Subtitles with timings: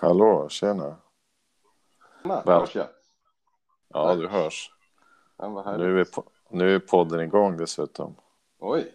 [0.00, 0.96] Hallå, tjena.
[2.24, 2.88] Nej, Väl- hörs jag?
[3.88, 4.70] Ja, du hörs.
[5.36, 5.76] Ja.
[5.76, 8.16] Nu är, po- nu är podden igång dessutom.
[8.58, 8.94] Oj,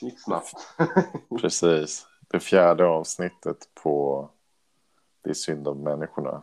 [0.00, 0.52] gick snabbt.
[1.40, 2.06] Precis.
[2.28, 4.30] Det fjärde avsnittet på
[5.22, 6.42] Det är synd om människorna.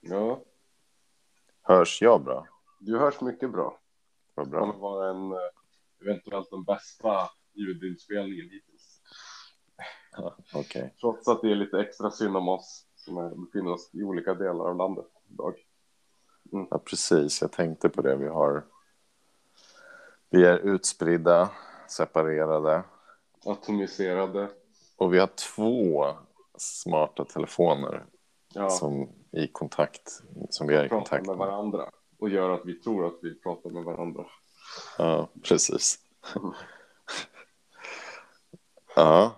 [0.00, 0.40] ja,
[1.62, 2.46] Hörs jag bra?
[2.80, 3.80] du hörs mycket bra.
[4.34, 4.60] Vad Det bra.
[4.60, 5.38] kommer vara en, eh,
[6.02, 9.00] eventuellt den bästa ljudinspelningen hittills.
[10.16, 10.94] Ja, Okej.
[11.00, 14.64] Trots att det är lite extra synd om oss som befinner oss i olika delar
[14.64, 15.54] av landet idag.
[16.70, 17.42] Ja, precis.
[17.42, 18.16] Jag tänkte på det.
[18.16, 18.64] Vi har...
[20.30, 21.50] Vi är utspridda,
[21.88, 22.82] separerade.
[23.46, 24.48] Atomiserade.
[24.96, 26.06] Och vi har två
[26.58, 28.04] smarta telefoner
[28.54, 31.46] Ja, som, i kontakt, som vi är i pratar kontakt med med.
[31.46, 31.90] varandra.
[32.18, 34.24] Och gör att vi tror att vi pratar med varandra.
[34.98, 35.98] Ja, precis.
[36.36, 36.52] Mm.
[38.96, 39.34] Ja,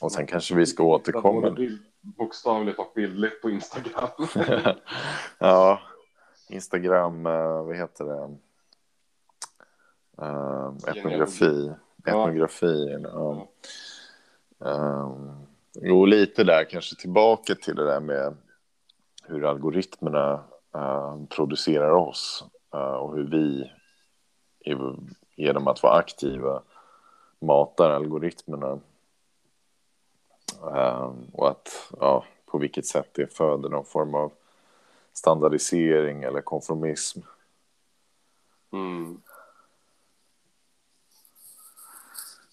[0.00, 1.56] Och sen kanske vi ska återkomma.
[2.24, 4.08] Bokstavligt och bildligt på Instagram.
[5.38, 5.80] ja,
[6.48, 8.36] Instagram, eh, vad heter det?
[10.22, 11.72] Uh, etnografi.
[12.04, 12.10] Ja.
[12.10, 13.48] Etnografi, ja.
[14.58, 18.36] Um, jo, lite där kanske tillbaka till det där med
[19.24, 23.70] hur algoritmerna eh, producerar oss eh, och hur vi
[25.36, 26.62] genom att vara aktiva
[27.40, 28.80] matar algoritmerna.
[30.76, 34.32] Eh, och att, ja, på vilket sätt det föder någon form av
[35.12, 37.20] standardisering eller konformism.
[38.72, 39.20] Mm.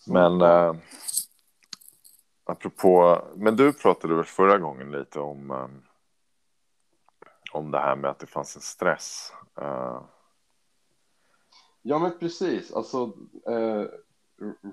[0.07, 0.75] Men eh,
[2.43, 5.67] apropå, men du pratade väl förra gången lite om eh,
[7.53, 9.33] om det här med att det fanns en stress.
[9.61, 10.01] Eh,
[11.83, 12.73] Ja, men precis.
[12.73, 13.13] Alltså,
[13.45, 13.91] r-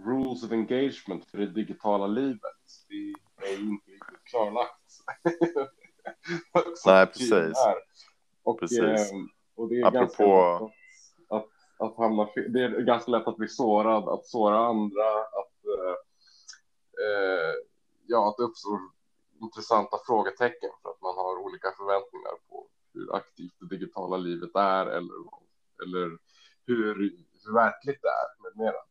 [0.07, 2.41] rules of engagement för det digitala livet.
[2.89, 3.15] Det
[3.47, 4.83] är ju inte riktigt klarlagt.
[6.87, 7.57] Nej, precis.
[8.43, 8.79] Och, Precis.
[8.81, 9.19] eh,
[9.55, 10.63] och det är Apropå- ganska lätt
[11.29, 11.49] att, att,
[11.91, 12.53] att hamna fel.
[12.53, 15.95] Det är ganska lätt att bli sårad, att såra andra, att, eh,
[17.05, 17.55] eh,
[18.07, 18.79] ja, att det uppstår
[19.41, 24.87] intressanta frågetecken för att man har olika förväntningar på hur aktivt det digitala livet är
[24.87, 25.15] eller,
[25.83, 26.19] eller
[26.67, 26.95] hur,
[27.45, 28.83] hur verkligt det är med mera.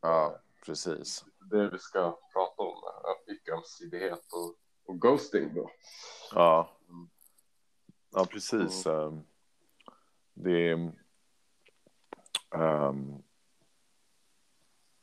[0.00, 1.24] ja, precis.
[1.50, 2.74] Det vi ska prata om,
[3.26, 4.54] icke-ömsesidighet och,
[4.86, 5.70] och ghosting då.
[6.34, 6.70] Ja,
[8.14, 8.86] ja precis.
[8.86, 9.22] Um,
[10.34, 10.92] det är...
[12.54, 13.22] Um,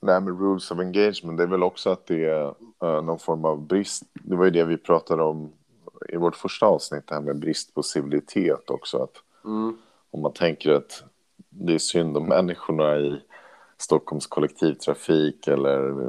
[0.02, 3.20] det här med rules of engagement, det är väl också att det är eh, någon
[3.20, 4.04] form av brist.
[4.14, 5.54] Det var ju det vi pratade om
[6.10, 9.04] i vårt första avsnitt, det här med brist på civilitet också.
[9.04, 9.78] Att Mm.
[10.12, 11.04] om man tänker att
[11.50, 13.22] det är synd om människorna i
[13.78, 16.02] Stockholms kollektivtrafik eller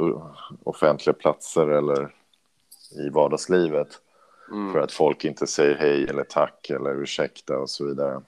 [0.00, 0.26] eh,
[0.62, 2.14] offentliga platser eller
[3.06, 4.00] i vardagslivet
[4.52, 4.72] Mm.
[4.72, 8.22] för att folk inte säger hej eller tack eller ursäkta och så vidare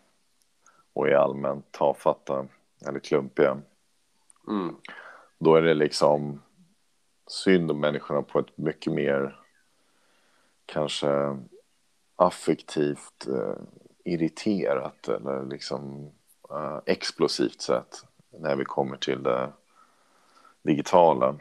[0.93, 2.47] och är allmänt tafatta
[2.87, 3.61] eller klumpiga.
[4.49, 4.77] Mm.
[5.39, 6.43] Då är det liksom
[7.27, 9.41] synd om människorna på ett mycket mer
[10.67, 11.39] kanske
[12.17, 13.57] affektivt eh,
[14.05, 16.11] irriterat eller liksom
[16.51, 18.05] eh, explosivt sätt
[18.39, 19.53] när vi kommer till det
[20.63, 21.37] digitala.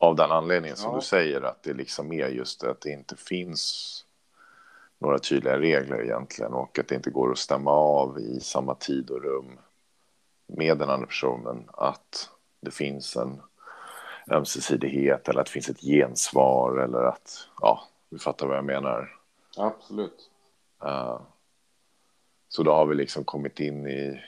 [0.00, 0.96] Av den anledningen som Ja.
[0.96, 3.94] du säger att det liksom är just att det inte finns
[4.98, 9.10] några tydliga regler egentligen och att det inte går att stämma av i samma tid
[9.10, 9.58] och rum
[10.46, 13.42] med den andra personen att det finns en
[14.30, 19.16] ömsesidighet eller att det finns ett gensvar eller att, ja, du fattar vad jag menar.
[19.56, 20.30] Absolut.
[20.84, 21.20] Eh,
[22.48, 24.20] så då har vi liksom kommit in i,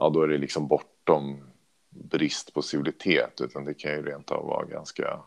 [0.00, 1.50] ja då är det liksom bortom
[1.88, 5.20] brist på civilitet utan det kan ju rent av vara ganska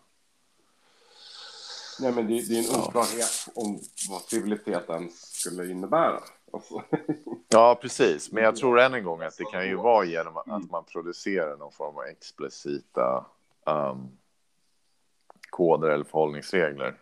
[2.00, 3.80] Nej, men det, det är en oklarhet om
[4.10, 6.20] vad civiliteten skulle innebära.
[6.54, 6.84] Alltså.
[7.48, 8.32] Ja, precis.
[8.32, 11.58] Men jag tror än en gång att det kan ju vara genom att man producerar
[11.58, 13.26] någon form av explicita
[13.66, 14.18] um,
[15.50, 16.98] koder eller förhållningsregler.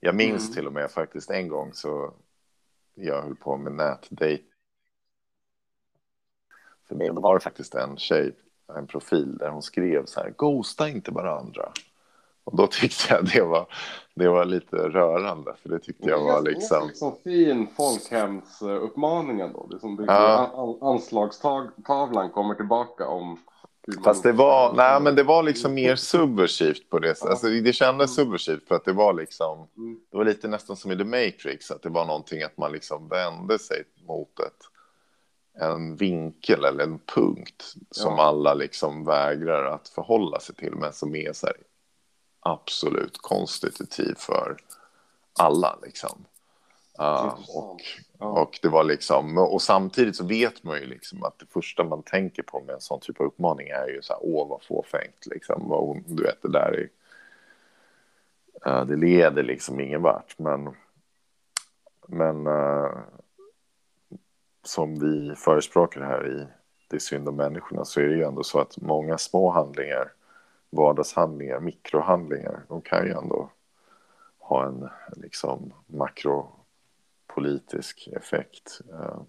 [0.00, 0.54] Jag minns mm.
[0.54, 2.14] till och med faktiskt en gång så
[2.94, 4.38] jag höll på med nätdate.
[6.90, 8.32] För mig var det faktiskt en tjej,
[8.76, 11.72] en profil där hon skrev så här, ghosta inte varandra.
[12.44, 13.66] Och då tyckte jag det var,
[14.14, 16.78] det var lite rörande, för det tyckte jag var liksom...
[16.78, 19.66] Det är liksom fin folkhemsuppmaning ändå.
[19.70, 20.78] Det som ja.
[20.80, 23.38] anslagstavlan kommer tillbaka om...
[24.04, 27.30] Fast det var, nej, men det var liksom mer subversivt på det sättet.
[27.30, 30.00] Alltså, det kändes subversivt för att det var liksom, mm.
[30.10, 33.08] det var lite nästan som i The Matrix, att det var någonting att man liksom
[33.08, 34.66] vände sig mot ett,
[35.60, 38.22] en vinkel eller en punkt som ja.
[38.22, 41.56] alla liksom vägrar att förhålla sig till, men som är så här
[42.40, 44.56] absolut konstitutiv för
[45.38, 45.78] alla.
[45.82, 46.24] Liksom.
[47.00, 47.80] Uh, och,
[48.18, 48.26] ja.
[48.26, 52.02] och det var liksom, och samtidigt så vet man ju liksom att det första man
[52.02, 55.26] tänker på med en sån typ av uppmaning är ju så här, åh vad fåfängt,
[55.26, 55.72] liksom.
[55.72, 56.88] Och, du vet, det där är,
[58.70, 60.76] uh, det leder liksom ingen vart, men,
[62.08, 62.98] men uh,
[64.62, 66.46] som vi förespråkar här i
[66.88, 70.12] Det är synd om människorna så är det ju ändå så att många små handlingar
[70.70, 73.50] vardagshandlingar, mikrohandlingar, de kan ju ändå
[74.38, 78.80] ha en liksom makropolitisk effekt.
[78.90, 79.20] Eh,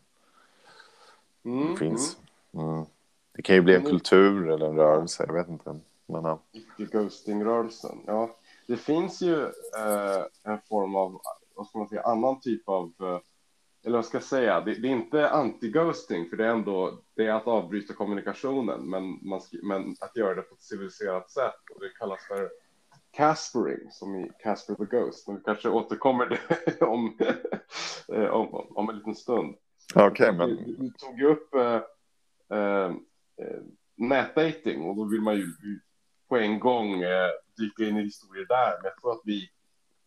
[1.46, 2.18] mm, det finns.
[2.54, 2.70] Mm.
[2.70, 2.86] Mm.
[3.34, 5.80] Det kan ju bli en kultur eller en rörelse, jag vet inte.
[6.06, 6.40] Men, ja.
[6.78, 8.36] Ghosting-rörelsen, ja.
[8.68, 9.44] Det finns ju
[9.78, 11.22] eh, en form av,
[11.56, 13.20] vad ska man säga, annan typ av eh,
[13.84, 17.28] eller vad ska jag säga, det, det är inte anti-ghosting, för det är ändå det
[17.28, 21.70] är att avbryta kommunikationen, men, man, men att göra det på ett civiliserat sätt.
[21.76, 22.50] Och det kallas för
[23.12, 25.28] Caspering, som i Casper the Ghost.
[25.28, 27.18] Men vi kanske återkommer det om,
[28.14, 29.56] eh, om, om en liten stund.
[29.96, 30.50] Okay, men...
[30.50, 31.82] Du, du, tog ju upp äh,
[32.58, 32.92] äh,
[33.96, 35.48] nätdating och då vill man ju
[36.30, 38.72] på en gång äh, dyka in i historier där.
[38.72, 39.50] Men jag tror att vi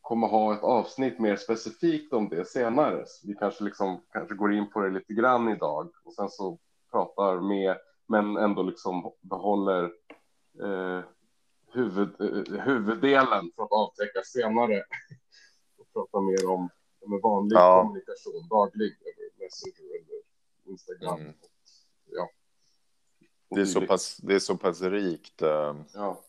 [0.04, 3.04] kommer ha ett avsnitt mer specifikt om det senare.
[3.06, 6.58] Så vi kanske, liksom, kanske går in på det lite grann idag och sen så
[6.90, 9.84] pratar med, men ändå liksom behåller
[10.62, 11.00] eh,
[11.72, 14.84] huvud, eh, huvuddelen för att avtäcka senare.
[15.78, 16.68] och prata mer om,
[17.04, 17.82] om vanlig ja.
[17.82, 20.22] kommunikation, daglig, över Messenger eller
[20.64, 21.20] Instagram.
[21.20, 21.34] Mm.
[22.06, 22.30] ja.
[23.50, 25.42] det, är så pass, det är så pass rikt.
[25.42, 25.76] Eh...
[25.94, 26.24] Ja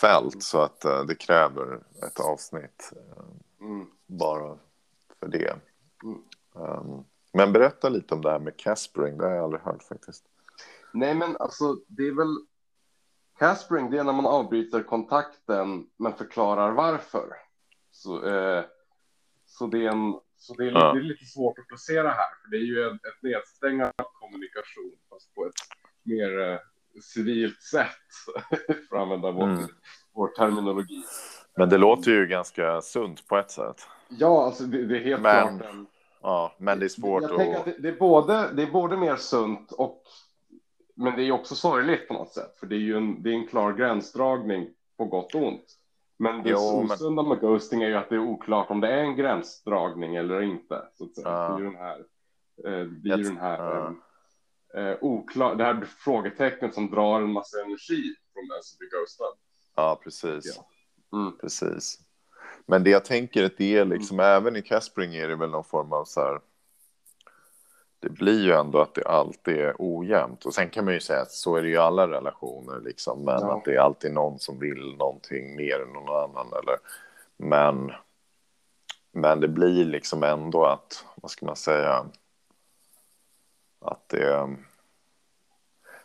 [0.00, 3.86] fält så att uh, det kräver ett avsnitt uh, mm.
[4.06, 4.58] bara
[5.20, 5.56] för det.
[6.02, 6.22] Mm.
[6.52, 10.24] Um, men berätta lite om det här med caspering, det har jag aldrig hört faktiskt.
[10.92, 12.36] Nej, men alltså det är väl
[13.38, 17.28] caspering, det är när man avbryter kontakten men förklarar varför.
[17.90, 18.64] Så, eh,
[19.46, 20.92] så det är en så det är, lite, ja.
[20.92, 24.10] det är lite svårt att placera här, för det är ju ett, ett nedstängande av
[24.20, 25.54] kommunikation, fast på ett
[26.02, 26.58] mer eh,
[27.02, 27.88] civilt sätt,
[28.88, 29.68] för att använda vår, mm.
[30.14, 31.02] vår terminologi.
[31.56, 33.86] Men det låter ju ganska sunt på ett sätt.
[34.08, 35.70] Ja, alltså det, det är helt men, klart.
[35.70, 35.86] En,
[36.22, 37.56] ja, men det är svårt jag att...
[37.56, 40.02] att det, det, är både, det är både mer sunt och
[40.96, 43.34] men det är också sorgligt på något sätt, för det är ju en, det är
[43.34, 44.68] en klar gränsdragning
[44.98, 45.64] på gott och ont.
[46.18, 47.28] Men det jo, osunda men...
[47.28, 50.82] med ghosting är ju att det är oklart om det är en gränsdragning eller inte.
[50.94, 51.48] Så att säga.
[51.48, 51.56] Uh.
[51.56, 51.98] Det är ju den här,
[52.64, 53.90] eh, det är ju den här uh
[54.76, 59.34] eh, oklar, det här frågetecknet som drar en massa energi från den som blir ghostad.
[59.74, 60.56] Ja, precis.
[60.56, 61.18] Ja.
[61.18, 61.38] Mm.
[61.38, 61.98] Precis.
[62.66, 64.32] Men det jag tänker att det är liksom, mm.
[64.32, 66.40] även i Caspering är det väl någon form av så här,
[68.00, 70.44] det blir ju ändå att det alltid är ojämnt.
[70.44, 73.24] Och sen kan man ju säga att så är det ju i alla relationer, liksom,
[73.24, 73.56] men ja.
[73.56, 76.46] att det är alltid någon som vill någonting mer än någon annan.
[76.46, 76.78] Eller,
[77.36, 77.92] men,
[79.12, 82.06] men det blir liksom ändå att, vad ska man säga,
[83.84, 84.56] att det...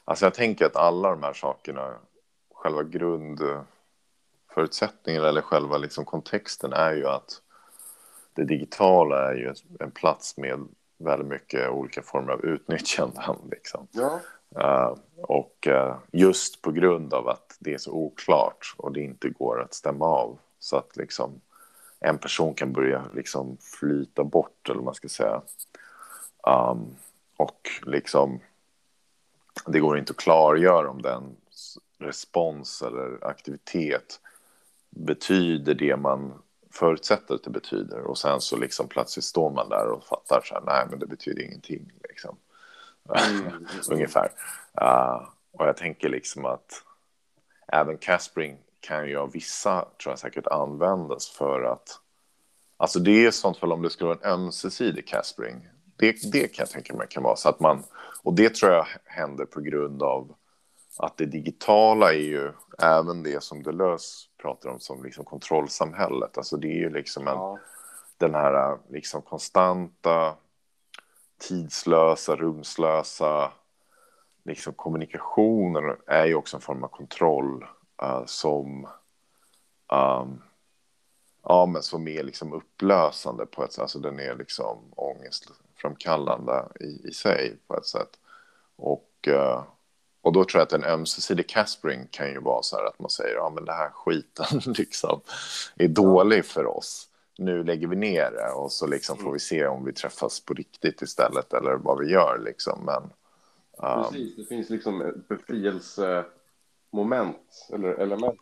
[0.05, 1.95] Alltså jag tänker att alla de här sakerna,
[2.53, 7.41] själva grundförutsättningen eller själva liksom kontexten är ju att
[8.33, 10.67] det digitala är ju en plats med
[10.97, 13.35] väldigt mycket olika former av utnyttjanden.
[13.51, 13.87] Liksom.
[13.91, 14.19] Ja.
[14.57, 19.29] Uh, och uh, just på grund av att det är så oklart och det inte
[19.29, 21.41] går att stämma av så att liksom
[21.99, 25.41] en person kan börja liksom flyta bort, eller vad man ska säga.
[26.47, 26.95] Um,
[27.39, 28.39] och liksom,
[29.65, 31.35] det går inte att klargöra om den
[31.99, 34.19] respons eller aktivitet
[34.89, 36.33] betyder det man
[36.71, 38.01] förutsätter att det betyder.
[38.01, 41.05] Och sen så liksom plötsligt står man där och fattar så här, nej men det
[41.05, 41.91] betyder ingenting.
[42.09, 42.37] Liksom.
[43.29, 43.67] Mm.
[43.91, 44.31] Ungefär.
[44.81, 46.83] Uh, och jag tänker liksom att
[47.67, 51.99] även Caspering kan ju av vissa, tror jag säkert, användas för att...
[52.77, 55.67] Alltså det är i sånt fall om det skulle vara en ömsesidig caspering.
[55.99, 57.83] Det, det kan jag tänka mig kan vara så att man...
[58.23, 60.35] Och det tror jag händer på grund av
[60.97, 62.51] att det digitala är ju
[62.81, 66.37] även det som Deleuze pratar om som liksom kontrollsamhället.
[66.37, 67.59] Alltså det är ju liksom en, ja.
[68.17, 70.35] den här liksom konstanta,
[71.37, 73.51] tidslösa, rumslösa
[74.49, 77.65] liksom kommunikationen är ju också en form av kontroll
[78.03, 78.87] uh, som,
[79.93, 80.41] um,
[81.43, 83.81] ja, men som är liksom upplösande på ett sätt.
[83.81, 84.93] Alltså den är liksom
[85.83, 88.09] ångestframkallande i, i sig på ett sätt.
[88.75, 89.63] Och, uh,
[90.21, 93.09] och då tror jag att en ömsesidig caspering kan ju vara så här att man
[93.09, 95.21] säger ja men det här skiten liksom
[95.75, 97.05] är dålig för oss.
[97.37, 100.53] Nu lägger vi ner det och så liksom får vi se om vi träffas på
[100.53, 102.85] riktigt istället eller vad vi gör liksom.
[102.85, 103.09] Men,
[103.81, 108.39] Precis, det finns liksom ett befrielsemoment eller element.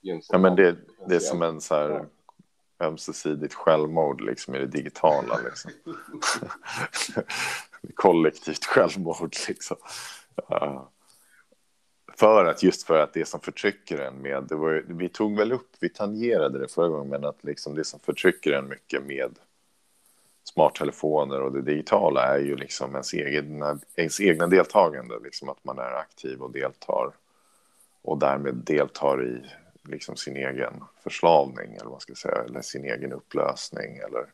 [0.00, 0.76] Ja, men det,
[1.08, 2.06] det är som en så här
[2.80, 5.38] ömsesidigt självmord liksom i det digitala.
[5.44, 5.70] Liksom.
[7.94, 9.76] Kollektivt självmord liksom.
[10.52, 10.82] Uh,
[12.16, 15.52] för att just för att det som förtrycker en med, det var, vi tog väl
[15.52, 19.38] upp, vi tangerade det förra gången, men att liksom det som förtrycker en mycket med
[20.44, 25.78] smarttelefoner och det digitala är ju liksom ens, egna, ens egna deltagande, liksom att man
[25.78, 27.12] är aktiv och deltar
[28.02, 29.42] och därmed deltar i
[29.88, 34.26] liksom sin egen förslavning eller vad ska jag säga, eller sin egen upplösning eller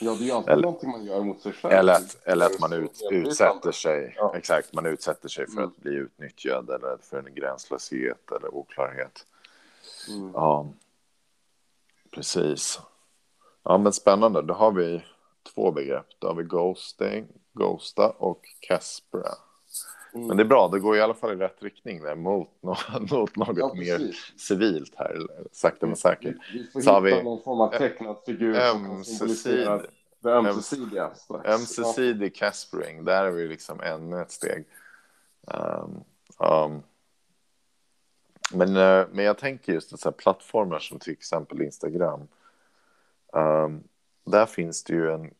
[0.00, 1.72] Ja, det är alltid eller, någonting man gör mot sig själv.
[1.74, 4.36] Eller att, eller att man ut, utsätter sig, ja.
[4.36, 5.64] exakt, man utsätter sig för mm.
[5.64, 9.26] att bli utnyttjad eller för en gränslöshet eller oklarhet.
[10.08, 10.30] Mm.
[10.34, 10.72] Ja,
[12.14, 12.80] precis.
[13.62, 14.42] Ja, men spännande.
[14.42, 15.02] Då har vi
[15.54, 16.06] två begrepp.
[16.18, 19.34] Då har vi ghosting, ghosta och caspera.
[20.14, 20.26] Mm.
[20.26, 22.48] Men det är bra, det går i alla fall i rätt riktning där, mot,
[23.10, 25.18] mot något ja, mer civilt här,
[25.52, 26.36] sakta men säkert.
[26.52, 29.82] Vi, vi får Så hitta vi, någon form av tecknad figur ömsesidig, som
[30.20, 31.10] det ömsesidiga.
[31.44, 34.64] Ömsesidig caspering, där är vi liksom ännu ett steg.
[35.46, 36.04] Um,
[36.38, 36.82] um,
[38.52, 42.28] men, uh, men jag tänker just att så här, plattformar som till exempel Instagram,
[43.32, 43.82] um,
[44.24, 45.34] där finns det ju en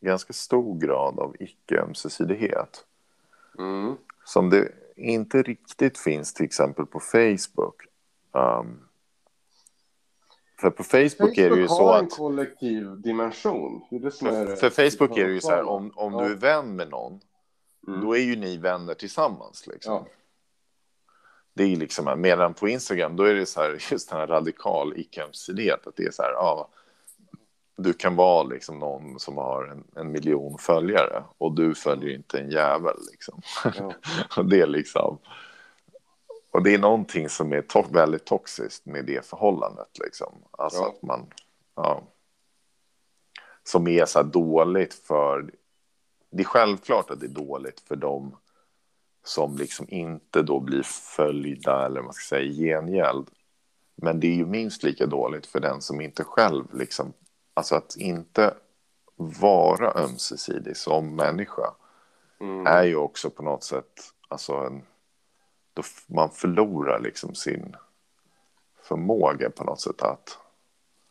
[0.00, 2.84] ganska stor grad av icke-ömsesidighet.
[3.58, 3.96] Mm.
[4.24, 7.82] Som det inte riktigt finns till exempel på Facebook.
[8.32, 8.80] Um,
[10.60, 12.02] för på Facebook, Facebook är det ju så att...
[12.02, 13.82] en kollektiv dimension.
[13.90, 16.24] Det det för, för Facebook är det ju så här, om, om ja.
[16.24, 17.20] du är vän med någon,
[17.88, 18.00] mm.
[18.00, 19.66] då är ju ni vänner tillsammans.
[19.66, 19.92] Liksom.
[19.92, 20.06] Ja.
[21.54, 24.96] Det är liksom, medan på Instagram, då är det så här, just den här radikal
[24.96, 26.68] icke-ömsesidighet, att det är så här, ja,
[27.76, 32.38] du kan vara liksom någon som har en, en miljon följare och du följer inte
[32.38, 32.96] en jävel.
[33.10, 33.42] Liksom.
[33.78, 33.94] Ja.
[34.36, 35.18] och det är liksom...
[36.50, 39.98] Och det är någonting som är to väldigt toxiskt med det förhållandet.
[40.04, 40.34] Liksom.
[40.50, 40.88] Alltså ja.
[40.88, 41.26] att man...
[41.74, 42.02] Ja,
[43.64, 45.50] som är så dåligt för...
[46.30, 48.36] Det är självklart att det är dåligt för dem
[49.24, 50.82] som liksom inte då blir
[51.16, 53.30] följda eller man ska säga gengäld.
[53.96, 57.12] Men det är ju minst lika dåligt för den som inte själv liksom
[57.54, 58.54] Alltså att inte
[59.16, 61.74] vara ömsesidig som människa
[62.40, 62.66] mm.
[62.66, 64.82] är ju också på något sätt, alltså en,
[65.74, 67.76] då man förlorar liksom sin
[68.82, 70.38] förmåga på något sätt att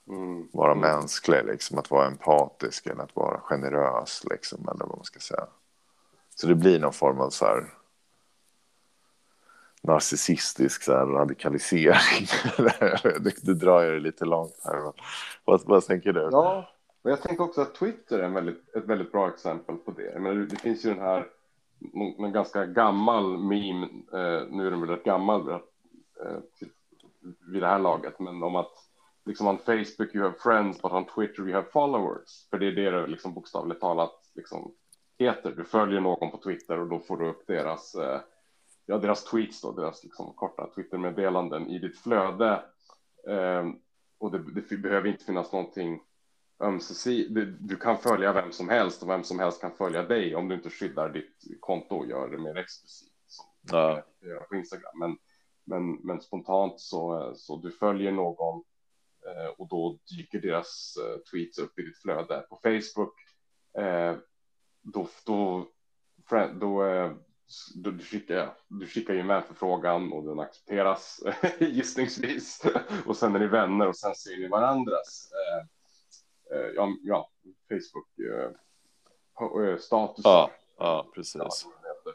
[0.08, 0.48] mm.
[0.54, 0.82] vara mm.
[0.82, 5.48] mänsklig, liksom, att vara empatisk eller att vara generös, liksom, eller vad man ska säga.
[6.36, 7.74] Så det blir någon form av så här
[9.84, 12.28] narcissistisk så här, radikalisering.
[13.42, 14.94] du drar det lite långt här.
[15.46, 16.30] Vad, vad tänker du?
[16.32, 16.70] Ja,
[17.04, 20.20] men jag tänker också att Twitter är väldigt, ett väldigt bra exempel på det.
[20.20, 21.28] Men det finns ju den här
[22.18, 25.58] en ganska gammal meme, eh, nu är den väl rätt gammal eh,
[27.52, 28.72] vid det här laget, men om att
[29.26, 32.48] liksom on Facebook you have friends but on Twitter you have followers.
[32.50, 34.74] För det är det det liksom bokstavligt talat liksom
[35.20, 35.52] heter.
[35.52, 38.20] Du följer någon på Twitter och då får du upp deras eh,
[38.86, 42.64] ja, deras tweets då, deras liksom korta Twittermeddelanden i ditt flöde.
[43.28, 43.70] Eh,
[44.18, 46.02] och det, det, behöver inte finnas någonting
[46.60, 47.36] ömsesidigt.
[47.36, 50.48] Du, du, kan följa vem som helst och vem som helst kan följa dig om
[50.48, 53.12] du inte skyddar ditt konto och gör det mer exklusivt.
[53.72, 54.04] Ja.
[54.50, 55.00] på Instagram.
[55.00, 55.18] Men,
[55.64, 58.64] men, men spontant så, så du följer någon
[59.26, 62.46] eh, och då dyker deras eh, tweets upp i ditt flöde.
[62.50, 63.14] På Facebook
[63.78, 64.16] eh,
[64.82, 65.68] då, då,
[66.60, 67.12] då eh,
[67.76, 71.20] du, du, skickar, du skickar ju en vänförfrågan och den accepteras
[71.60, 72.62] gissningsvis.
[73.06, 77.30] och sen är ni vänner och sen ser ni varandras eh, eh, ja, ja,
[77.70, 80.26] Facebook eh, eh status.
[80.26, 81.36] Ja, ja precis.
[81.36, 82.12] Ja,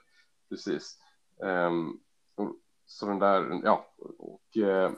[0.48, 0.98] precis.
[1.40, 2.00] Um,
[2.86, 3.86] så den där, ja,
[4.18, 4.92] och, eh,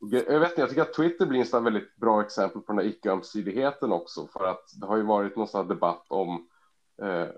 [0.00, 2.86] Jag vet inte, jag tycker att Twitter blir en väldigt bra exempel på den här
[2.86, 6.48] icke-ömsesidigheten också, för att det har ju varit någon sån här debatt om
[7.02, 7.28] eh,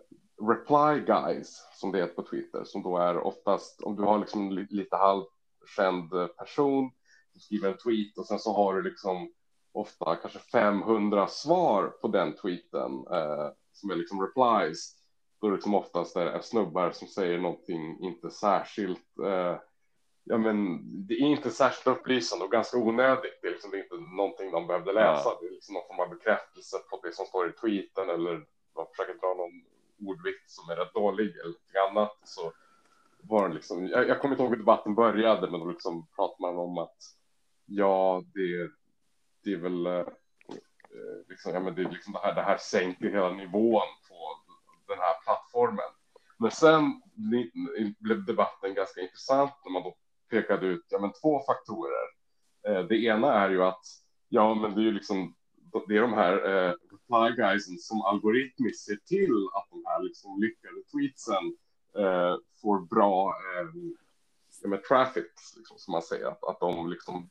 [0.48, 4.52] reply guys, som det heter på Twitter, som då är oftast om du har liksom
[4.70, 6.90] lite halvkänd person
[7.32, 9.32] som skriver en tweet och sen så har du liksom
[9.72, 14.96] ofta kanske 500 svar på den tweeten eh, som är liksom replies.
[15.40, 19.56] Då är det liksom oftast är snubbar som säger någonting inte särskilt eh,
[20.24, 23.38] ja, men det är inte särskilt upplysande och ganska onödigt.
[23.42, 25.22] Det är, liksom, det är inte någonting de behövde läsa.
[25.24, 25.38] Ja.
[25.40, 28.86] Det är liksom någon form av bekräftelse på det som står i tweeten eller de
[28.86, 29.64] försöker dra någon
[30.00, 32.18] ordvits som är rätt dålig eller något annat.
[32.24, 32.52] Så
[33.22, 36.42] var det liksom, jag, jag kommer inte ihåg hur debatten började, men då liksom pratade
[36.42, 36.96] man om att
[37.66, 38.70] ja, det,
[39.44, 42.58] det är väl eh, eh liksom, ja, men det, är liksom det, här, det här
[42.58, 44.36] sänker hela nivån på
[44.88, 45.90] den här plattformen.
[46.38, 47.02] Men sen
[47.98, 49.96] blev debatten ganska intressant när man då
[50.30, 52.06] pekade ut ja, men två faktorer.
[52.68, 53.84] Eh, det ena är ju att
[54.28, 55.34] ja, men det är ju liksom
[55.88, 60.40] det är de här eh, reply guysen som algoritmiskt ser till att de här liksom
[60.40, 61.56] lyckade tweetsen
[61.96, 65.24] eh, får bra eh, med traffic,
[65.56, 67.30] liksom, som man säger, att, att de liksom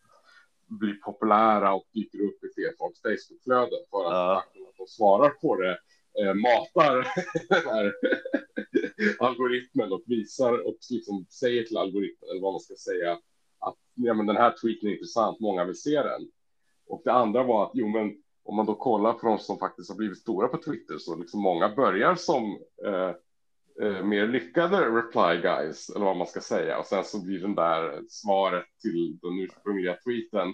[0.68, 4.38] blir populära och dyker upp i fler folks Facebookflöden för att, ja.
[4.38, 5.80] att de svarar på det
[6.22, 7.08] eh, matar
[9.28, 13.12] algoritmen och visar och liksom säger till algoritmen eller vad man ska säga
[13.60, 16.32] att ja, men den här tweeten är intressant, många vill se den.
[16.88, 19.90] Och det andra var att jo, men om man då kollar på de som faktiskt
[19.90, 23.12] har blivit stora på Twitter så liksom många börjar som eh,
[23.82, 26.80] eh, mer lyckade reply guys eller vad man ska säga.
[26.80, 30.54] Och sen så blir den där svaret till den ursprungliga tweeten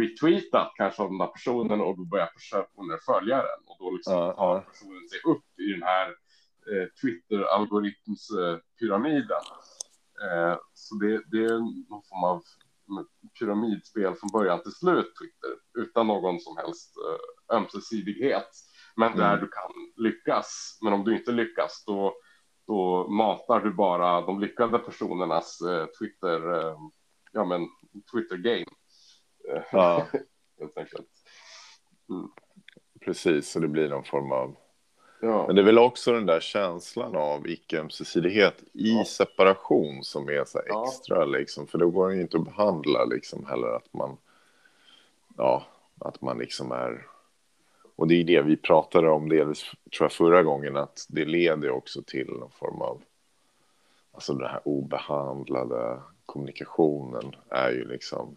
[0.00, 3.60] retweetat kanske av den där personen och då börjar personen följa den.
[3.66, 6.08] Och då liksom uh, tar personen sig upp i den här
[6.70, 9.44] eh, Twitter-algoritmspyramiden.
[10.24, 11.58] Eh, så det, det, är
[11.90, 12.42] någon form av
[13.38, 18.48] pyramidspel från början till slut, Twitter, utan någon som helst eh, ömsesidighet.
[18.96, 19.40] Men där mm.
[19.40, 20.78] du kan lyckas.
[20.84, 22.14] Men om du inte lyckas, då,
[22.66, 26.76] då matar du bara de lyckade personernas eh, Twitter, eh,
[27.32, 27.68] ja men
[28.12, 28.70] Twitter-game.
[29.72, 30.06] Ja.
[30.60, 31.08] Helt enkelt.
[32.10, 32.28] Mm.
[33.04, 34.56] Precis, så det blir någon form av...
[35.20, 35.46] Ja.
[35.46, 39.04] Men det är väl också den där känslan av icke-ömsesidighet i ja.
[39.04, 41.24] separation som är så extra, ja.
[41.24, 41.66] liksom.
[41.66, 44.16] För då går det ju inte att behandla liksom heller att man...
[45.36, 45.66] Ja,
[45.98, 47.06] att man liksom är...
[47.96, 49.62] Och det är det vi pratade om delvis,
[49.96, 53.02] tror jag, förra gången, att det leder också till någon form av...
[54.12, 58.36] Alltså den här obehandlade kommunikationen är ju liksom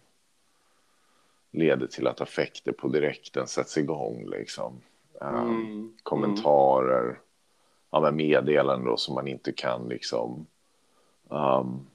[1.50, 4.26] leder till att affekter på direkten sätts igång.
[4.26, 4.80] Liksom.
[5.20, 5.96] Um, mm.
[6.02, 7.16] Kommentarer, mm.
[7.90, 10.46] ja, meddelanden då, som man inte kan liksom...
[11.28, 11.86] Um,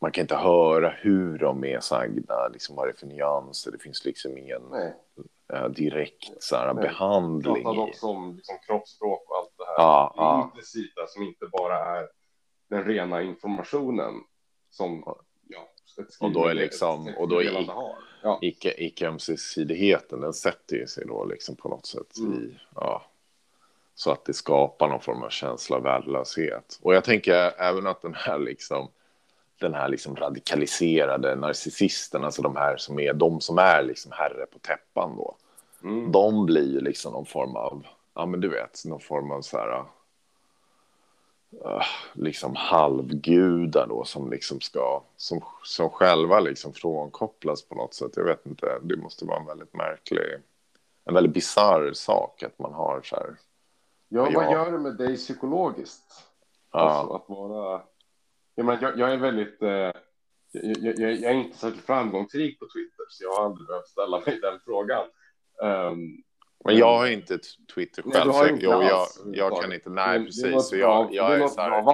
[0.00, 3.72] man kan inte höra hur de är sagda, liksom vad det är för nyanser.
[3.72, 4.62] Det finns liksom ingen
[5.52, 7.54] uh, direkt så här, behandling.
[7.54, 9.74] Vi pratade också om liksom, kroppsspråk och allt det här.
[9.76, 10.42] Ja, det ja.
[10.44, 12.08] implicita som inte bara är
[12.70, 14.14] den rena informationen
[14.70, 15.04] som
[15.48, 15.68] ja,
[16.20, 17.66] och då är liksom, och då är
[18.22, 18.38] ja.
[18.42, 22.32] icke, icke ömsesidigheten, den sätter ju sig då liksom på något sätt mm.
[22.32, 23.02] i, ja,
[23.94, 26.78] så att det skapar någon form av känsla av värdelöshet.
[26.82, 28.88] Och jag tänker även att den här liksom,
[29.60, 34.46] den här liksom radikaliserade narcissisten, alltså de här som är de som är liksom herre
[34.46, 35.36] på täppan då,
[35.82, 36.12] mm.
[36.12, 39.84] de blir liksom någon form av, ja men du vet, någon form av så här,
[42.12, 48.12] liksom halvgudar då som liksom ska, som, som själva liksom frånkopplas på något sätt.
[48.16, 50.22] Jag vet inte, det måste vara en väldigt märklig,
[51.04, 53.36] en väldigt bizarr sak att man har så här.
[54.08, 56.24] Ja, vad gör det med dig psykologiskt?
[56.72, 56.80] Ja.
[56.80, 57.82] Alltså att vara,
[58.54, 59.70] jag, menar, jag, jag är väldigt, eh,
[60.52, 64.20] jag, jag, jag, är inte särskilt framgångsrik på Twitter, så jag har aldrig behövt ställa
[64.20, 65.04] mig den frågan.
[65.62, 66.22] Um,
[66.64, 67.38] men jag har inte
[67.74, 70.42] Twitter själv, nej, så jag, jag, jag kan inte, nej det, precis.
[70.42, 71.84] Det så jag, jag, är så här,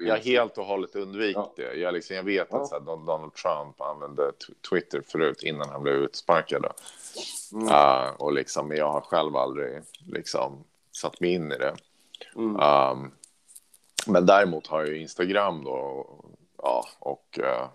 [0.00, 1.52] jag helt och hållet undvikit ja.
[1.56, 1.74] det.
[1.74, 2.60] Jag, liksom, jag vet ja.
[2.60, 4.32] att så här, Donald Trump använde
[4.70, 6.66] Twitter förut innan han blev utsparkad.
[7.52, 7.66] Mm.
[7.66, 11.74] Uh, och liksom, jag har själv aldrig liksom, satt mig in i det.
[12.36, 12.56] Mm.
[12.56, 13.10] Um,
[14.06, 16.06] men däremot har jag Instagram då.
[16.62, 17.38] Ja, och...
[17.38, 17.68] Uh,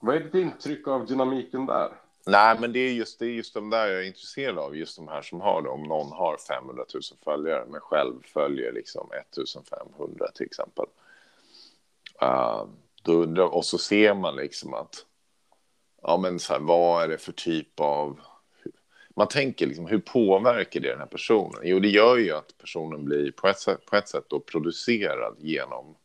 [0.00, 1.88] Vad är ditt intryck av dynamiken där?
[2.26, 4.76] Nej, men det är just, det är just de där jag är intresserad av.
[4.76, 5.68] Just de här som har det.
[5.68, 10.86] Om någon har 500 000 följare, men själv följer liksom 1500 till exempel.
[12.22, 12.64] Uh,
[13.02, 15.06] då undrar, och så ser man liksom att,
[16.02, 18.20] ja men så här, vad är det för typ av...
[19.16, 21.60] Man tänker liksom, hur påverkar det den här personen?
[21.62, 25.36] Jo, det gör ju att personen blir på ett sätt, på ett sätt då producerad
[25.38, 25.96] genom...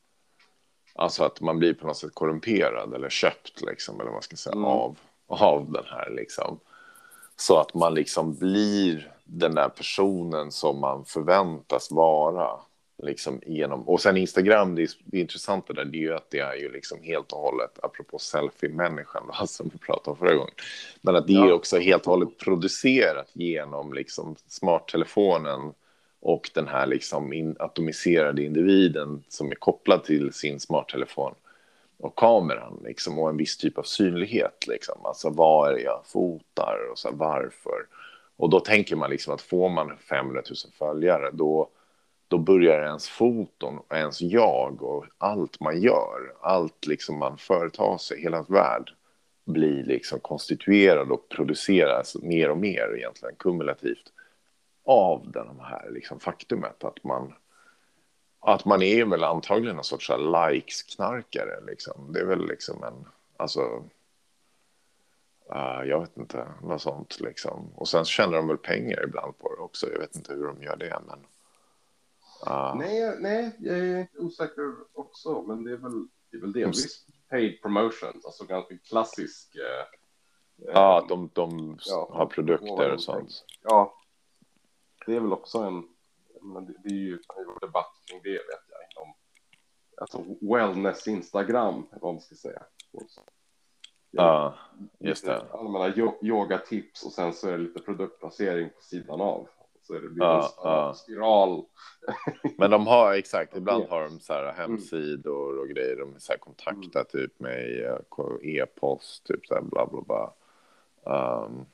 [0.97, 4.36] Alltså att man blir på något sätt korrumperad eller köpt, liksom, eller vad man ska
[4.36, 4.65] säga, mm.
[4.65, 4.97] av
[5.28, 6.60] av den här liksom.
[7.36, 12.50] Så att man liksom blir den där personen som man förväntas vara.
[13.04, 16.40] Liksom genom, och sen Instagram, det, är, det intressanta där, det är ju att det
[16.40, 20.54] är ju liksom helt och hållet, apropå selfie-människan som vi pratade om förra gången,
[21.02, 25.74] men att det är också helt och hållet producerat genom liksom smarttelefonen
[26.20, 31.36] och den här liksom in, atomiserade individen som är kopplad till sin smarttelefon
[31.97, 34.67] och kameran liksom, och en viss typ av synlighet.
[34.67, 35.05] Liksom.
[35.05, 37.86] Alltså vad är det jag fotar och så här, varför?
[38.38, 41.69] Och då tänker man liksom att får man 500 000 följare då,
[42.27, 47.97] då börjar ens foton och ens jag och allt man gör, allt liksom man företar
[47.97, 48.91] sig, hela ens värld
[49.45, 54.12] blir liksom konstituerad och produceras mer och mer egentligen kumulativt
[54.86, 57.34] av den här liksom faktumet att man
[58.45, 61.65] att man är väl antagligen en sorts likes-knarkare.
[61.65, 62.13] Liksom.
[62.13, 63.62] Det är väl liksom en, alltså,
[65.51, 67.69] uh, jag vet inte, något sånt liksom.
[67.75, 69.91] Och sen tjänar de väl pengar ibland på det också.
[69.91, 71.19] Jag vet inte hur de gör det, men.
[72.47, 72.75] Uh.
[72.75, 77.62] Nej, nej, jag är osäker också, men det är väl, det är väl delvis paid
[77.62, 79.55] promotions, alltså ganska klassisk.
[79.55, 79.86] Uh,
[80.73, 83.45] ja, att de, de ja, har produkter och sånt.
[83.63, 83.95] Ja,
[85.05, 85.94] det är väl också en
[86.53, 89.15] men det, det är ju en debatt kring det vet jag inom
[89.97, 92.63] alltså wellness Instagram vad man ska säga.
[94.12, 94.55] Ja,
[94.99, 95.45] just det.
[95.51, 99.47] Allmänna yogatips och sen så är det lite produktplacering på sidan av.
[99.81, 100.93] Så är det blir ja, en ja.
[100.93, 101.65] spiral.
[102.58, 105.95] Men de har exakt, ibland har de så här hemsidor och grejer.
[105.95, 107.05] De så här kontaktar mm.
[107.12, 107.97] typ med
[108.41, 110.34] e-post, typ så här bla bla bla.
[111.45, 111.65] Um,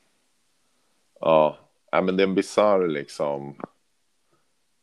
[1.20, 1.56] ja,
[1.90, 3.56] men det är en bisarr liksom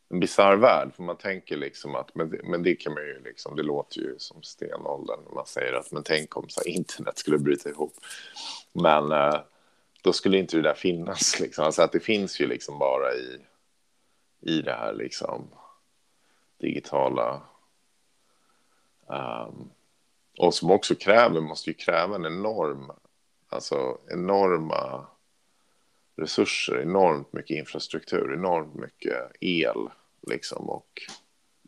[0.10, 3.56] en bisarr värld, för man tänker liksom att, men, men det kan man ju liksom,
[3.56, 7.17] det låter ju som stenåldern när man säger att, men tänk om så här, internet
[7.17, 7.93] skulle bryta ihop.
[8.74, 9.39] Men eh,
[10.02, 11.65] då skulle inte det där finnas, liksom.
[11.65, 13.39] Alltså att det finns ju liksom bara i,
[14.41, 15.48] i det här liksom
[16.58, 17.41] digitala.
[19.08, 19.69] Um,
[20.38, 22.91] och som också kräver, måste ju kräva en enorm,
[23.50, 25.08] alltså enorma
[26.15, 29.89] resurser, enormt mycket infrastruktur, enormt mycket el
[30.28, 31.02] liksom och.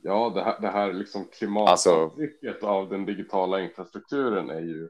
[0.04, 4.90] Ja, det här, det här liksom klimatavtrycket alltså, av den digitala infrastrukturen är ju.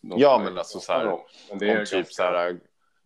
[0.00, 2.12] Ja, men alltså så här, men det är typ ganska...
[2.14, 2.60] så här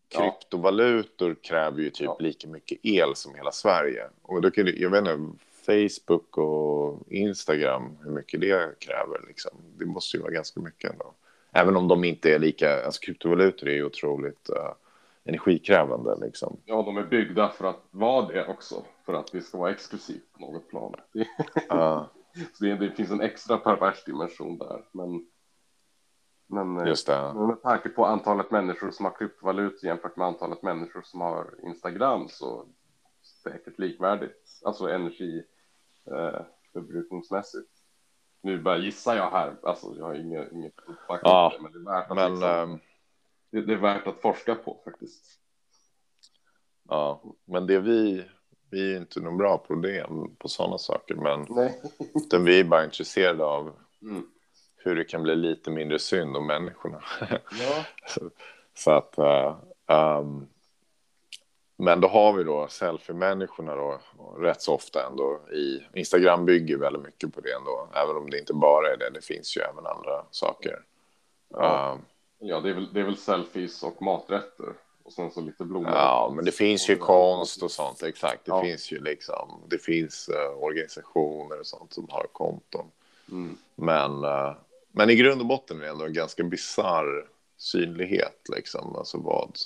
[0.09, 2.17] kryptovalutor kräver ju typ ja.
[2.21, 4.09] lika mycket el som hela Sverige.
[4.23, 9.53] Och då kan du, jag vet inte, Facebook och Instagram, hur mycket det kräver liksom.
[9.79, 11.15] Det måste ju vara ganska mycket ändå.
[11.53, 14.73] Även om de inte är lika, alltså kryptovalutor är ju otroligt uh,
[15.29, 16.17] energikrävande.
[16.21, 16.61] Liksom.
[16.65, 20.33] Ja, de är byggda för att vara det också, för att det ska vara exklusivt
[20.33, 20.95] på något plan.
[21.73, 22.05] Uh.
[22.55, 24.85] Så det, det, finns en extra pervers dimension där.
[24.93, 25.27] Men,
[26.47, 27.33] men, Just det.
[27.35, 31.55] men med tanke på antalet människor som har kryptovalutor jämfört med antalet människor som har
[31.63, 32.67] Instagram så
[33.43, 35.45] säkert likvärdigt, alltså energi
[36.11, 36.41] eh.
[38.43, 40.75] Nu bara gissar jag här, alltså jag har inget, inget
[41.23, 42.81] ja, men det är värt att men, liksom,
[43.51, 45.25] det, det, är värt att forska på faktiskt.
[46.89, 48.25] Ja, men det vi,
[48.71, 50.07] vi är inte någon bra på det,
[50.39, 51.83] på sådana saker, men Nej.
[52.15, 54.27] utan vi är bara intresserade av mm.
[54.77, 57.03] hur det kan bli lite mindre synd om människorna.
[57.31, 57.85] Ja.
[58.75, 59.59] så att, uh,
[59.97, 60.49] um,
[61.77, 64.01] men då har vi då selfie-människorna då
[64.39, 68.39] rätt så ofta ändå i Instagram bygger väldigt mycket på det ändå, även om det
[68.39, 69.11] inte bara är det.
[69.11, 70.85] Det finns ju även andra saker.
[71.49, 71.93] Ja.
[71.93, 72.05] Um,
[72.39, 74.75] Ja, det är, väl, det är väl selfies och maträtter.
[75.03, 75.91] Och sen så lite blommor.
[75.91, 78.03] Ja, men det finns ju konst och sånt.
[78.03, 78.45] Exakt.
[78.45, 78.63] Det ja.
[78.63, 79.63] finns ju liksom.
[79.69, 82.87] Det finns uh, organisationer och sånt som har konton.
[83.31, 83.59] Mm.
[83.75, 84.57] Men, uh,
[84.93, 88.41] men i grund och botten är det ändå en ganska bizarr synlighet.
[88.57, 88.97] Liksom.
[88.97, 89.59] Alltså vad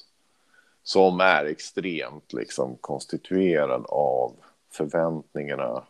[0.82, 4.36] som är extremt liksom konstituerad av
[4.72, 5.84] förväntningarna.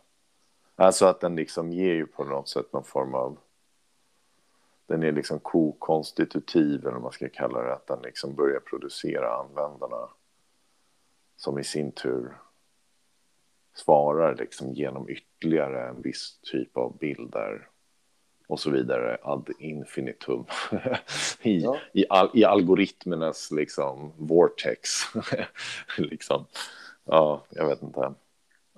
[0.75, 3.37] Alltså att den liksom ger ju på något sätt någon form av
[4.87, 9.35] den är liksom kokonstitutiv, eller vad man ska kalla det, att den liksom börjar producera
[9.35, 10.09] användarna
[11.35, 12.37] som i sin tur
[13.75, 17.67] svarar liksom genom ytterligare en viss typ av bilder
[18.47, 20.45] och så vidare ad infinitum
[21.41, 21.77] i, ja.
[21.93, 24.89] i, al, i algoritmernas liksom vortex.
[25.97, 26.45] liksom.
[27.03, 28.13] Ja, jag vet inte.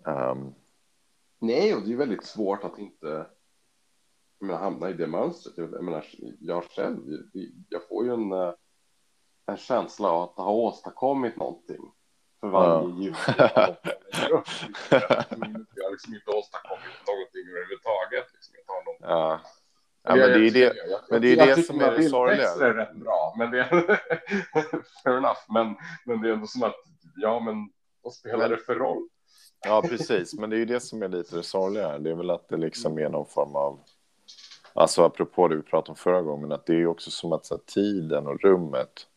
[0.04, 0.54] Um...
[1.39, 3.26] Nej, och det är väldigt svårt att inte
[4.45, 5.58] men hamna i det mönstret.
[5.58, 6.05] Jag, menar,
[6.39, 6.97] jag själv,
[7.69, 8.53] jag får ju en, eh,
[9.45, 11.91] en känsla av att ha åstadkommit någonting
[12.39, 13.03] för varje ja.
[13.03, 13.15] ljud.
[15.75, 18.34] jag har liksom inte åstadkommit någonting överhuvudtaget.
[18.34, 18.55] Liksom.
[18.58, 19.39] Jag tar någon, ja.
[20.08, 22.49] Ja, men det är det, jag, men det, är jag det som är det sorgliga.
[22.49, 23.65] är rätt bra, men det är
[25.03, 25.39] fair enough.
[25.49, 26.75] Men, men det är ändå som att,
[27.15, 27.69] ja, men
[28.01, 29.08] vad spelar det för roll?
[29.65, 30.34] Ja, precis.
[30.34, 31.99] Men det är ju det som är lite det sorgliga.
[31.99, 33.79] Det är väl att det liksom är någon form av...
[34.78, 37.46] Alltså apropå det vi pratade om förra gången, att det är ju också som att
[37.46, 39.08] så här, tiden och rummet...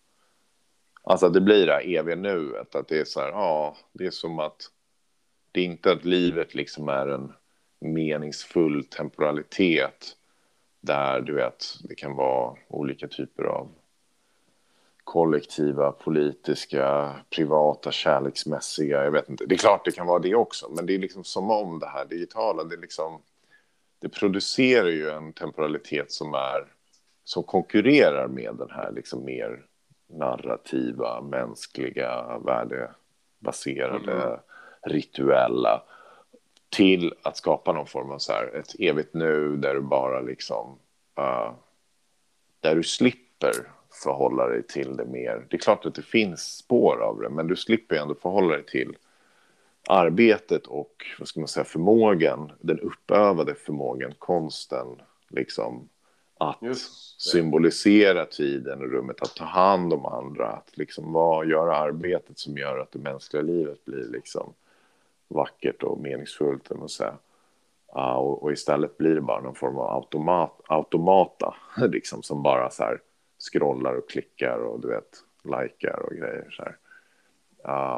[1.03, 4.07] Alltså att det blir det här eviga nuet, att det är så här, ja, det
[4.07, 4.71] är som att...
[5.53, 7.33] Det är inte att livet liksom är en
[7.79, 10.17] meningsfull temporalitet
[10.81, 13.69] där du vet, det kan vara olika typer av
[15.05, 19.05] kollektiva, politiska, privata, kärleksmässiga.
[19.05, 19.47] Jag vet inte.
[19.47, 21.89] Det är klart det kan vara det också, men det är liksom som om det
[21.89, 23.23] här digitala, det, är liksom,
[24.01, 26.73] det producerar ju en temporalitet som är
[27.25, 29.65] som konkurrerar med den här liksom mer
[30.07, 34.39] narrativa, mänskliga, värdebaserade, Mm.
[34.83, 35.83] rituella
[36.69, 40.79] till att skapa någon form av så här, ett evigt nu där du bara liksom
[41.21, 41.53] uh,
[42.61, 43.53] där du slipper
[44.03, 45.47] förhålla dig till det mer.
[45.51, 48.67] Det är klart att det finns spår av det, men du slipper ändå förhålla dig
[48.67, 48.97] till
[49.91, 54.87] arbetet och vad ska man säga, förmågan, den uppövade förmågan, konsten,
[55.29, 55.89] liksom
[56.39, 56.59] att
[57.19, 62.59] symbolisera tiden och rummet, att ta hand om andra, att liksom vara, göra arbetet som
[62.59, 64.55] gör att det mänskliga livet blir liksom
[65.29, 67.17] vackert och meningsfullt, vad man säger.
[67.93, 72.71] Ja, och, och istället blir det bara någon form av automat, automata, liksom, som bara
[72.71, 73.01] så här
[73.39, 76.51] scrollar och klickar och du vet, likar och grejer.
[76.51, 76.77] Så här.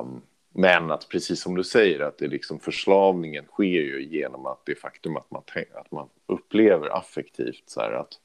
[0.01, 4.61] Um, men att precis som du säger, att det liksom förslavningen sker ju genom att
[4.65, 5.43] det faktum att man,
[5.75, 8.21] att man upplever affektivt så här att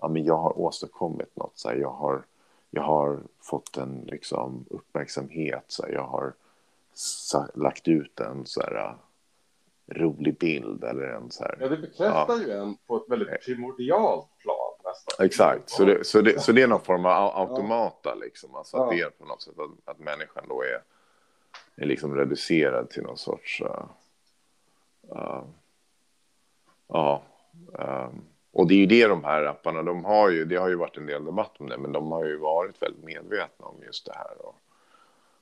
[0.00, 2.22] ja, men jag har åstadkommit något, så här, jag, har,
[2.70, 6.32] jag har fått en liksom, uppmärksamhet, så här, jag har
[7.54, 8.96] lagt ut en så här,
[9.86, 11.56] rolig bild eller en så här.
[11.60, 15.26] Ja, det bekräftar ju en på ett väldigt primordialt plan nästan.
[15.26, 18.54] Exakt, så det, så, det, så det är någon form av au- automata liksom.
[18.54, 18.96] Alltså att Ja.
[18.96, 20.82] det är på något sätt att, att människan då är,
[21.76, 23.60] är liksom reducerad till någon sorts...
[23.60, 23.86] Uh,
[25.16, 25.42] uh,
[26.88, 27.22] ja.
[27.78, 30.74] ehm, och det är ju det de här apparna, de har ju, det har ju
[30.74, 34.06] varit en del debatt om det, men de har ju varit väldigt medvetna om just
[34.06, 34.46] det här.
[34.46, 34.54] Och,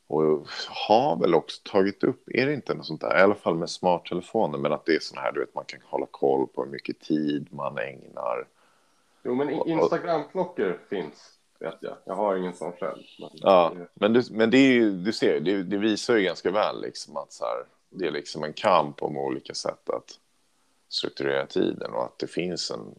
[0.06, 0.46] och
[0.88, 3.70] har väl också tagit upp, är det inte något sånt där, i alla fall med
[3.70, 6.70] smarttelefoner, men att det är sån här, du vet, man kan hålla koll på hur
[6.70, 8.46] mycket tid man ägnar.
[9.22, 11.96] Jo, men Instagramklockor finns, vet jag.
[12.04, 13.02] Jag har ingen sån själv.
[13.18, 16.50] Men Ja, men, du, men det är ju, du ser, det, det visar ju ganska
[16.50, 20.18] väl liksom att så här, det är liksom en kamp om olika sätt att
[20.88, 22.94] strukturera tiden och att det finns en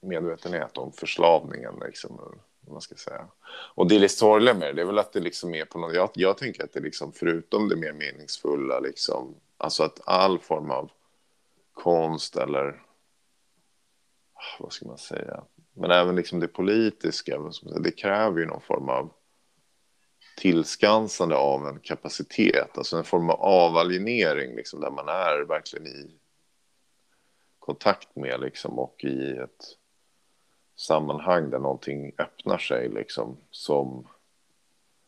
[0.00, 1.74] medvetenhet om förslavningen.
[1.86, 3.26] Liksom, man ska säga.
[3.48, 5.78] Och det är lite sorgliga med det, det är väl att det liksom är på
[5.78, 10.38] något, jag, jag tänker att det liksom förutom det mer meningsfulla, liksom, alltså att all
[10.38, 10.90] form av
[11.72, 12.82] konst eller
[14.58, 17.38] vad ska man säga, men även liksom det politiska,
[17.82, 19.12] det kräver ju någon form av
[20.36, 26.10] tillskansande av en kapacitet, alltså en form av avalienering liksom, där man är verkligen i
[27.58, 29.78] kontakt med liksom, och i ett
[30.76, 34.06] sammanhang där någonting öppnar sig liksom som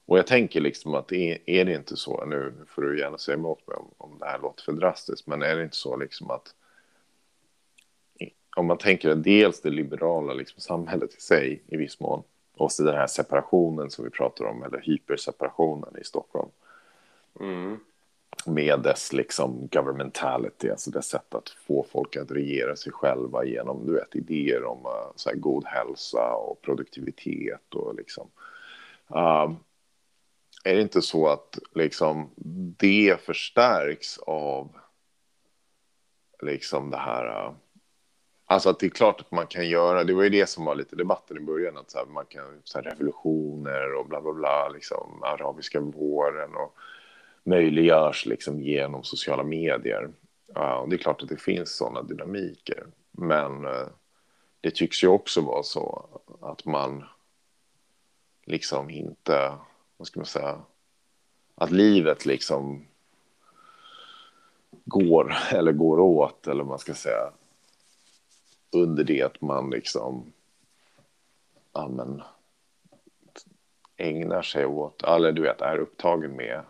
[0.07, 3.37] och jag tänker liksom att är, är det inte så, nu får du gärna säga
[3.37, 6.31] emot mig om, om det här låter för drastiskt, men är det inte så liksom
[6.31, 6.55] att
[8.57, 12.23] om man tänker dels det liberala liksom, samhället i sig i viss mån
[12.57, 16.49] och så den här separationen som vi pratar om, eller hyperseparationen i Stockholm
[17.40, 17.79] Mm.
[18.47, 23.87] med dess liksom governmentality, alltså dess sätt att få folk att regera sig själva genom
[23.87, 28.31] du vet, idéer om uh, så här, god hälsa och produktivitet och liksom.
[29.07, 29.57] Um,
[30.64, 32.31] är det inte så att liksom
[32.79, 34.77] det förstärks av
[36.43, 37.55] liksom det här uh,
[38.46, 40.74] Alltså att det är klart att man kan göra, det var ju det som var
[40.74, 44.33] lite debatten i början, att så här, man kan, så här, revolutioner och bla bla
[44.33, 46.76] bla, liksom arabiska våren och
[47.44, 50.11] möjliggörs liksom genom sociala medier.
[50.54, 53.87] Ja, och det är klart att det finns sådana dynamiker, men eh,
[54.61, 56.09] det tycks ju också vara så
[56.40, 57.04] att man
[58.46, 59.52] liksom inte,
[59.96, 60.61] vad ska man säga,
[61.54, 62.87] att livet liksom
[64.85, 67.33] går eller går åt eller vad man ska säga
[68.74, 70.32] under det att man liksom
[71.72, 72.22] ja, men,
[73.96, 76.62] ägnar sig åt, eller du vet, är upptagen med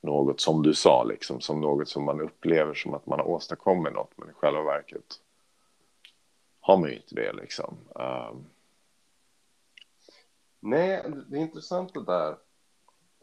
[0.00, 3.92] något som du sa, liksom, som något som man upplever som att man har åstadkommit
[3.92, 5.20] något, men i själva verket
[6.60, 7.32] har man ju inte det.
[7.32, 7.76] Liksom.
[7.94, 8.46] Um,
[10.60, 12.30] Nej, det är intressant det där.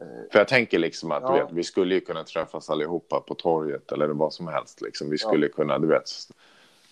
[0.00, 1.32] Eh, för jag tänker liksom att Ja.
[1.32, 4.80] vet, vi skulle ju kunna träffas allihopa på torget eller vad som helst.
[4.80, 5.10] Liksom.
[5.10, 5.28] Vi Ja.
[5.28, 6.08] skulle kunna, du vet,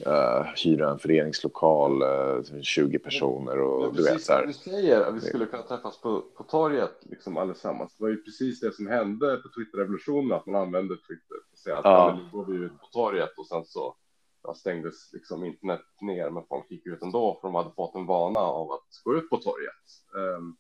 [0.07, 4.47] uh, hyra en föreningslokal, uh, 20 personer och du vet så här.
[4.47, 7.97] du säger, att vi skulle kunna träffas på, på torget liksom allesammans.
[7.97, 11.37] Det var ju precis det som hände på Twitter-revolutionen, att man använde Twitter.
[11.65, 12.19] Säga att Ja.
[12.23, 13.97] nu går vi ut på torget och sen så
[14.43, 18.07] ja, stängdes liksom internet ner, men folk gick ut ändå för de hade fått en
[18.07, 19.85] vana av att gå ut på torget.
[20.17, 20.57] Ehm,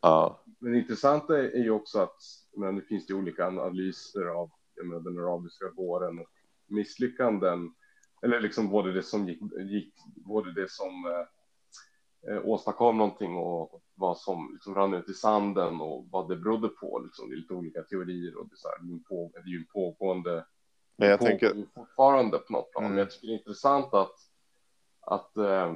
[0.00, 2.16] Ja, men det intressanta är ju också att
[2.56, 4.50] men det finns ju olika analyser av
[4.82, 6.28] menar, den arabiska våren och
[6.66, 7.74] misslyckanden.
[8.22, 13.82] Eller liksom både det som gick, gick både det som eh, eh, åstadkom någonting och
[13.94, 16.98] vad som liksom rann ut i sanden och vad det berodde på.
[16.98, 17.28] Liksom.
[17.28, 19.52] Det är lite olika teorier och det är, så här, det är, på, det är
[19.52, 20.44] ju en pågående
[20.96, 22.84] men jag tänker, fortfarande på något plan.
[22.84, 22.94] Mm.
[22.94, 24.14] Men jag tycker det är intressant att
[25.00, 25.74] att eh,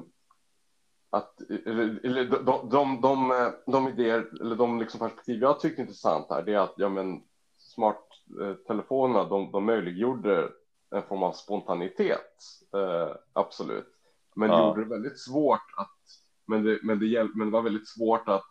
[1.10, 5.76] att eller, eller de, de, de, de, eh, idéer eller de liksom perspektiv jag tycker
[5.76, 7.22] är intressant här, det är att ja, men
[7.58, 10.48] smarttelefonerna, de, de möjliggjorde
[10.90, 12.42] en form av spontanitet,
[12.74, 13.94] eh, absolut,
[14.34, 14.68] men Ja.
[14.68, 15.98] gjorde det väldigt svårt att,
[16.46, 18.50] men det, men det, hjäl- men det var väldigt svårt att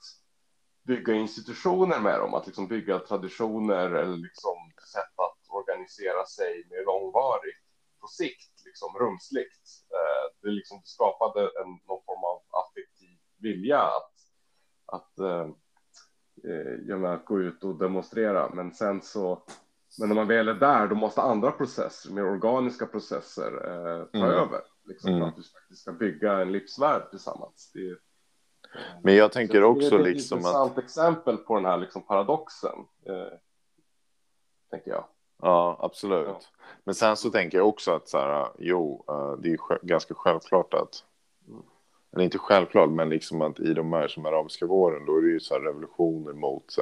[0.84, 4.56] bygga institutioner med dem, att liksom bygga traditioner eller liksom
[4.94, 7.64] sätt att organisera sig mer långvarigt
[8.02, 9.64] på sikt, liksom rumsligt.
[9.94, 14.14] Eh, det liksom skapade en, någon form av affektiv vilja att,
[14.86, 15.50] att eh,
[16.44, 18.50] eh, jag menar, gå ut och demonstrera.
[18.54, 19.44] Men sen så,
[20.00, 24.18] men när man väl är där, då måste andra processer, mer organiska processer, eh, ta
[24.18, 24.30] Mm.
[24.30, 24.62] över.
[24.86, 25.22] Liksom, Mm.
[25.22, 27.72] För att vi faktiskt ska bygga en livsvärld tillsammans.
[27.74, 27.98] Det, är-
[29.04, 32.02] men jag tänker det är också ett liksom att, intressant exempel på den här liksom
[32.02, 32.76] paradoxen,
[33.06, 33.38] eh,
[34.72, 35.06] tänker jag.
[35.42, 36.28] ja absolut.
[36.28, 36.40] Ja.
[36.84, 40.74] Men sen så tänker jag också att så här, jo, eh, det är ganska självklart
[40.74, 41.04] att,
[42.14, 45.30] eller inte självklart, men liksom att i de här som arabiska våren, då är det
[45.30, 46.82] ju så här revolutioner mot så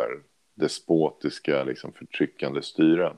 [0.57, 3.17] despotiska, liksom förtryckande styren.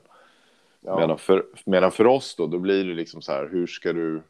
[0.80, 1.00] Ja.
[1.00, 4.22] Medan, för, medan för oss då, då blir det liksom så här, hur ska du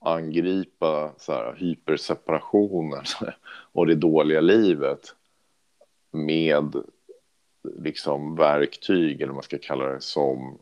[0.00, 3.04] angripa så här, hyperseparationen
[3.72, 5.14] och det dåliga livet
[6.10, 6.76] med
[7.62, 10.58] liksom verktyg, eller vad man ska kalla det, som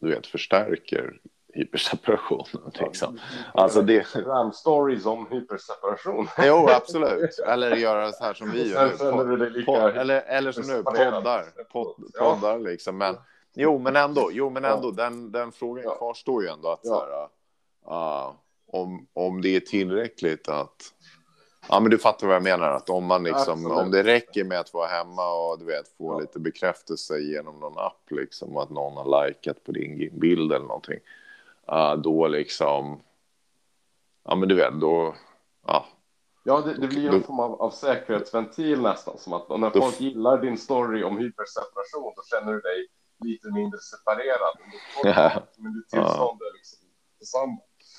[0.00, 1.20] du vet, förstärker
[1.52, 2.70] hyperseparationen.
[2.80, 3.18] Liksom.
[3.54, 6.28] Alltså det- Instagram-stories om hyperseparation.
[6.46, 7.38] Jo, absolut.
[7.46, 9.64] Eller göra så här som vi gör.
[9.64, 11.44] Pod, eller, eller som nu, poddar.
[11.72, 12.98] Pod, poddar liksom.
[12.98, 13.16] Men,
[13.54, 15.94] jo, men ändå, jo, men ändå den, den frågan Ja.
[15.94, 16.68] kvarstår ju ändå.
[16.68, 16.90] Att, Ja.
[16.90, 17.28] så här,
[17.96, 18.34] ah,
[18.66, 20.76] om, om det är tillräckligt att...
[21.68, 22.70] Ja, men du fattar vad jag menar.
[22.70, 23.78] Att om, man liksom, Absolut.
[23.78, 26.18] om det räcker med att vara hemma och du vet, få Ja.
[26.18, 30.66] lite bekräftelse genom någon app, liksom, och att någon har likat på din bild eller
[30.66, 30.98] någonting.
[32.02, 33.00] Då liksom...
[34.24, 35.14] Ja, men du vet, då...
[35.66, 35.86] Ja,
[36.44, 39.18] Ja, det, det blir Då- en form av, av säkerhetsventil nästan.
[39.18, 42.86] Som att när Då- folk gillar din story om hyperseparation, då känner du dig
[43.24, 44.56] lite mindre separerad.
[44.58, 44.70] Men
[45.02, 45.42] du, Ja.
[45.56, 46.78] men du tillstånd är liksom
[47.18, 47.58] detsamma.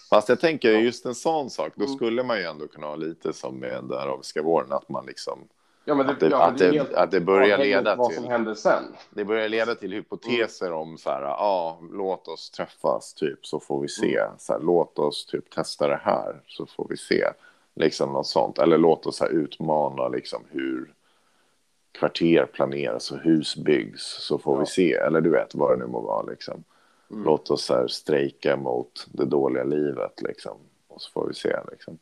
[0.09, 1.95] Fast jag tänker just en sån sak, då Mm.
[1.95, 5.47] skulle man ju ändå kunna ha lite som med den arabiska våren, att man liksom,
[5.85, 8.31] Ja, men att det, ja, att det, helt att det börjar leda vad som till,
[8.31, 8.83] händer sen.
[9.09, 13.81] det börjar leda till hypoteser om så här, ja, låt oss träffas typ så får
[13.81, 14.31] vi se, Mm.
[14.37, 17.27] så här, låt oss typ testa det här så får vi se,
[17.75, 20.93] liksom något sånt, eller låt oss här, utmana liksom hur
[21.91, 24.59] kvarter planeras och hus byggs så får Ja.
[24.59, 26.63] vi se, eller du vet vad det nu må vara liksom.
[27.11, 27.23] Mm.
[27.23, 30.57] Låt oss här strejka mot det dåliga livet liksom.
[30.87, 31.97] Och så får vi se liksom.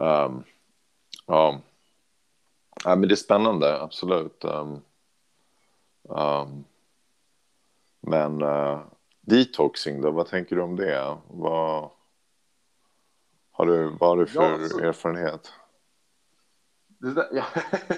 [0.00, 0.42] Ehm,
[1.26, 1.60] ja.
[2.84, 4.44] Ja, men det är spännande, absolut.
[4.44, 4.78] Ehm,
[6.16, 6.64] ehm,
[8.00, 8.80] men uh,
[9.20, 11.16] detoxing då, vad tänker du om det?
[11.28, 11.90] Vad
[13.50, 15.52] har du, vad har du för Ja, så- erfarenhet?
[16.88, 17.44] Det, där, ja.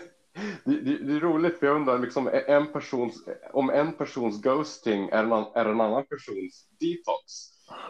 [0.64, 5.08] det, det, det är roligt, för jag undrar liksom, en persons, om en persons ghosting
[5.08, 7.32] är en, är en annan persons detox.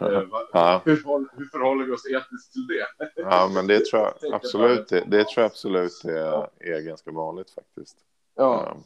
[0.01, 0.81] Eh, Ja.
[0.85, 2.87] hur, förhåller, hur förhåller vi oss etiskt till det?
[3.15, 7.49] Ja, men det tror jag absolut, det, det tror jag absolut är, är ganska vanligt
[7.51, 7.97] faktiskt.
[8.35, 8.77] Ja,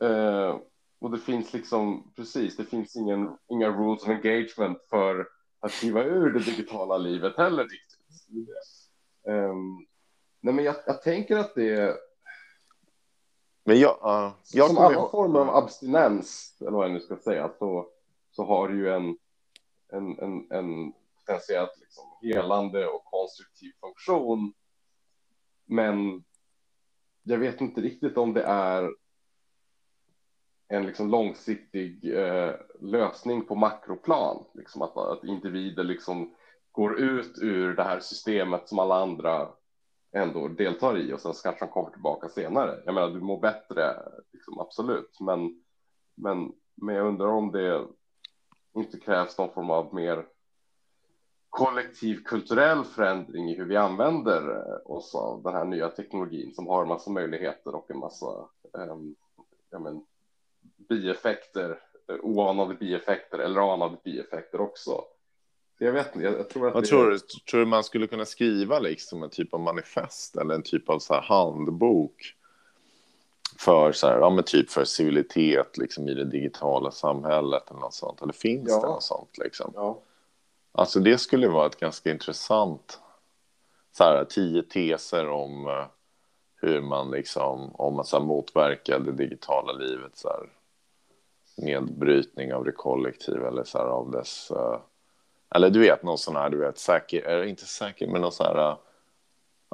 [0.00, 0.56] Ehm, eh,
[1.00, 5.28] och det finns liksom, precis, det finns ingen, inga rules of engagement för
[5.60, 8.00] att kliva ur det digitala livet heller riktigt.
[9.26, 9.86] Um,
[10.40, 11.96] nej, men jag, jag tänker att det
[13.64, 17.50] Men jag, ja, jag som alla former av abstinens, eller vad jag nu ska säga,
[17.58, 17.86] så,
[18.30, 19.16] så har du ju en,
[19.94, 24.52] en, en, en potentiellt liksom helande och konstruktiv funktion.
[25.64, 26.24] Men
[27.22, 28.90] jag vet inte riktigt om det är
[30.68, 34.44] en liksom långsiktig eh, lösning på makroplan.
[34.54, 36.34] Liksom att, att individer liksom
[36.72, 39.48] går ut ur det här systemet som alla andra
[40.12, 42.82] ändå deltar i och sen kanske de kommer tillbaka senare.
[42.84, 43.94] Jag menar, du mår bättre,
[44.32, 45.62] liksom, absolut, men,
[46.14, 47.86] men, men jag undrar om det
[48.74, 50.26] inte krävs någon form av mer
[51.50, 56.82] kollektiv kulturell förändring i hur vi använder oss av den här nya teknologin som har
[56.82, 58.48] en massa möjligheter och en massa
[59.70, 60.04] ja, men,
[60.88, 61.78] bieffekter,
[62.22, 65.04] oanade bieffekter eller anade bieffekter också.
[65.78, 68.78] Jag vet inte, jag tror att Vad tror, du, tror du man skulle kunna skriva
[68.78, 72.34] liksom en typ av manifest eller en typ av så här handbok
[73.58, 77.94] för så här, ja men typ för civilitet liksom i det digitala samhället eller något
[77.94, 78.22] sånt?
[78.22, 78.80] Eller finns Ja.
[78.80, 79.72] det något sånt liksom?
[79.74, 79.98] Ja,
[80.72, 83.00] Alltså det skulle vara ett ganska intressant,
[83.92, 85.84] så här, tio teser om eh,
[86.56, 90.48] hur man liksom, om man så här, motverkar det digitala livet, så här,
[91.56, 94.78] nedbrytning av det kollektiva eller så här, av dess, eh,
[95.54, 98.70] eller du vet någon sån här, du vet, säker, inte säker, men någon sån här,
[98.70, 98.76] eh,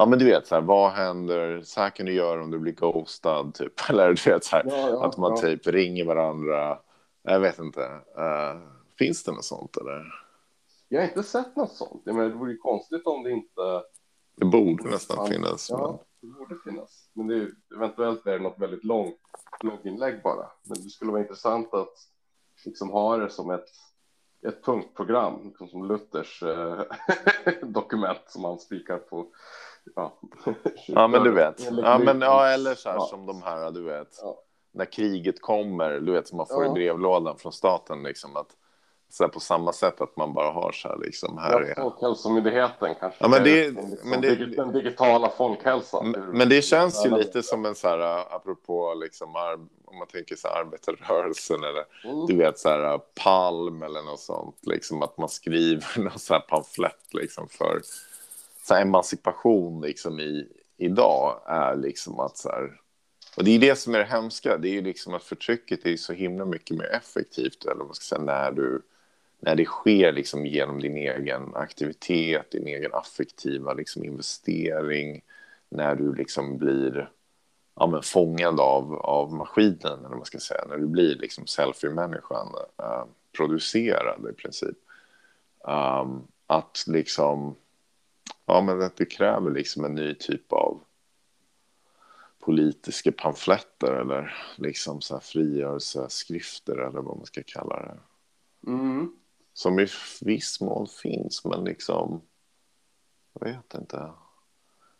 [0.01, 2.59] ja men du vet så här, vad händer, så här kan du göra om du
[2.59, 5.37] blir ghostad, typ, eller du vet så här, Ja, ja, att man ja.
[5.37, 6.79] typ ringer varandra,
[7.23, 7.83] jag vet inte,
[8.17, 8.59] Eh,
[8.99, 10.05] finns det något sånt eller?
[10.89, 12.03] jag har inte sett något sånt.
[12.05, 13.83] Jag menar, det vore ju konstigt om det inte
[14.37, 15.71] Det borde nästan finnas.
[15.71, 17.11] men- Ja, det borde finnas.
[17.13, 19.17] Men det är, eventuellt är det något väldigt långt
[19.61, 20.47] blogginlägg bara.
[20.65, 21.95] Men det skulle vara intressant att
[22.65, 23.69] liksom ha det som ett,
[24.47, 26.83] ett punktprogram, liksom som Luthers eh,
[27.63, 29.27] dokument som man spikar på.
[29.97, 30.19] Ja,
[30.87, 31.61] Ja, men du vet.
[31.83, 33.07] Ja, men, ja, eller så här Ja.
[33.11, 34.19] som de här, du vet.
[34.23, 34.39] Ja.
[34.73, 36.71] När kriget kommer, du vet, som man får Ja.
[36.71, 38.47] i brevlådan från staten, liksom att
[39.13, 41.83] så här, på samma sätt att man bara har så här, liksom, här Ja.
[41.83, 43.19] Folkhälsomyndigheten kanske.
[43.25, 46.11] Ja, men det- Liksom, men det- Den digitala folkhälsan.
[46.11, 49.29] Men, men det känns ju lite som en så här, apropå liksom,
[49.85, 52.27] om man tänker så här, arbetarrörelsen eller Mm.
[52.27, 56.41] du vet så här, palm eller något sånt, liksom att man skriver någon så här
[56.41, 57.81] pamflett liksom för
[58.71, 62.81] så här, emancipation liksom i idag är liksom att så här,
[63.37, 65.97] och det är det som är det hemska, det är ju liksom att förtrycket är
[65.97, 68.83] så himla mycket mer effektivt, eller vad man ska säga, när du
[69.41, 75.23] när det sker liksom genom din egen aktivitet, din egen affektiva liksom investering,
[75.69, 77.11] när du liksom blir
[77.77, 81.47] ja, men fångad av, av maskinen, eller vad man ska säga, när du blir liksom
[81.47, 82.49] selfie-människan,
[82.79, 83.05] eh,
[83.37, 84.77] producerad i princip.
[85.65, 87.57] Um, att liksom,
[88.47, 90.81] ja men att det kräver liksom en ny typ av
[92.39, 97.99] politiska pamfletter eller liksom så här frigörelseskrifter eller vad man ska kalla det.
[98.71, 99.13] Mm.
[99.53, 99.87] Som i
[100.21, 102.23] viss mån finns, men liksom...
[103.33, 104.13] Jag vet inte.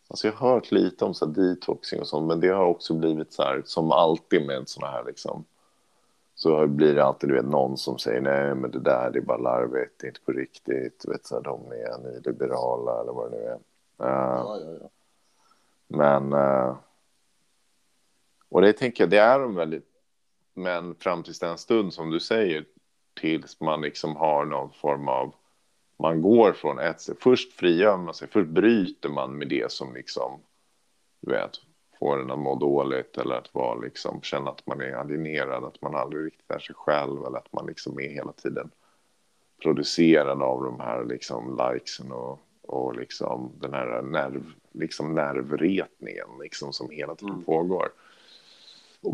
[0.09, 3.33] Alltså jag har hört lite om så detoxing och sånt, men det har också blivit
[3.33, 5.45] så här, som alltid med såna här liksom...
[6.43, 9.23] Så blir det alltid du vet, någon som säger nej, men det där det är
[9.23, 13.31] bara larvigt, det är inte på riktigt, vet, så här, de är nyliberala eller vad
[13.31, 13.53] det nu är.
[13.53, 13.59] Eh,
[13.99, 14.89] Ja, ja, ja.
[15.89, 16.33] men...
[16.33, 16.77] eh,
[18.49, 19.87] och det tänker jag, det är de väldigt...
[20.55, 22.65] Men fram tills den stund som du säger,
[23.21, 25.35] tills man liksom har någon form av...
[25.97, 27.09] Man går från ett...
[27.21, 30.41] Först frigör man sig, först bryter man med det som liksom...
[31.21, 31.51] Du vet,
[32.01, 35.83] får en att må dåligt eller att vara liksom, känna att man är alienerad, att
[35.83, 38.71] man aldrig riktigt är sig själv eller att man liksom är hela tiden
[39.63, 44.43] producerad av de här liksom likesen och, och liksom den här nerv,
[44.73, 47.45] liksom nervretningen liksom som hela tiden Mm.
[47.45, 47.89] pågår.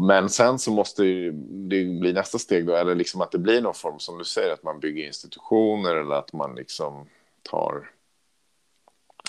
[0.09, 3.75] Men sen så måste det bli nästa steg då, eller liksom att det blir någon
[3.75, 7.07] form som du säger, att man bygger institutioner eller att man liksom
[7.43, 7.91] tar...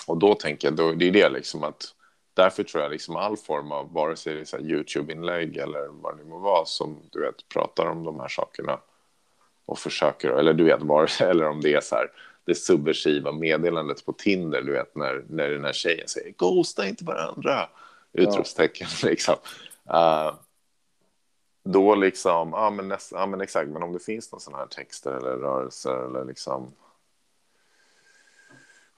[0.06, 1.94] Och då tänker jag, då, det är det liksom att
[2.38, 6.24] därför tror jag liksom all form av, vare sig det är YouTube-inlägg eller vad det
[6.24, 8.80] nu må vara, som du vet pratar om de här sakerna
[9.66, 12.10] och försöker, eller du vet, vare sig, eller om det är så här,
[12.44, 17.04] det subversiva meddelandet på Tinder, du vet, när, när den här tjejen säger ghosta inte
[17.04, 17.68] varandra,
[18.12, 19.36] utropstecken liksom.
[19.90, 20.34] Uh,
[21.64, 24.66] då liksom, ja men, näst, ja men exakt, men om det finns någon sån här
[24.66, 26.72] texter eller rörelser eller liksom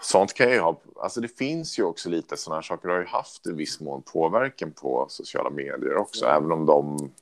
[0.02, 3.06] Sånt kan ju ha, alltså det finns ju också lite sådana här saker, har ju
[3.06, 6.36] haft i viss mån påverkan på sociala medier också, Ja.
[6.36, 7.12] även om de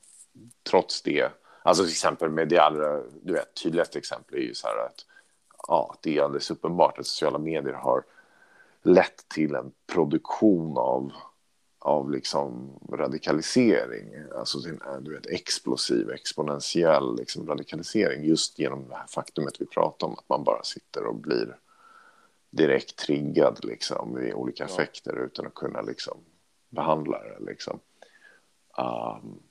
[0.71, 4.67] trots det, alltså till exempel med det allra, du vet, tydligaste exempel är ju så
[4.67, 5.05] här att
[5.69, 8.05] ja, det är alldeles uppenbart att sociala medier har
[8.83, 11.13] lett till en produktion av,
[11.79, 19.07] av liksom radikalisering, alltså sin, du vet, explosiv, exponentiell liksom radikalisering just genom det här
[19.07, 21.57] faktumet vi pratar om, att man bara sitter och blir
[22.51, 24.71] direkt triggad liksom i olika Ja.
[24.71, 26.19] effekter utan att kunna liksom
[26.69, 27.81] behandla det liksom.
[28.79, 29.43] Um,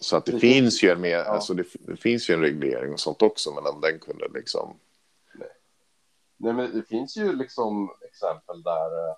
[0.00, 1.24] så att det Det finns ju en mer, Ja.
[1.24, 4.76] alltså det, det finns ju en reglering och sånt också, men om den kunde liksom
[6.36, 9.14] Nej, men det finns ju liksom exempel där, eh,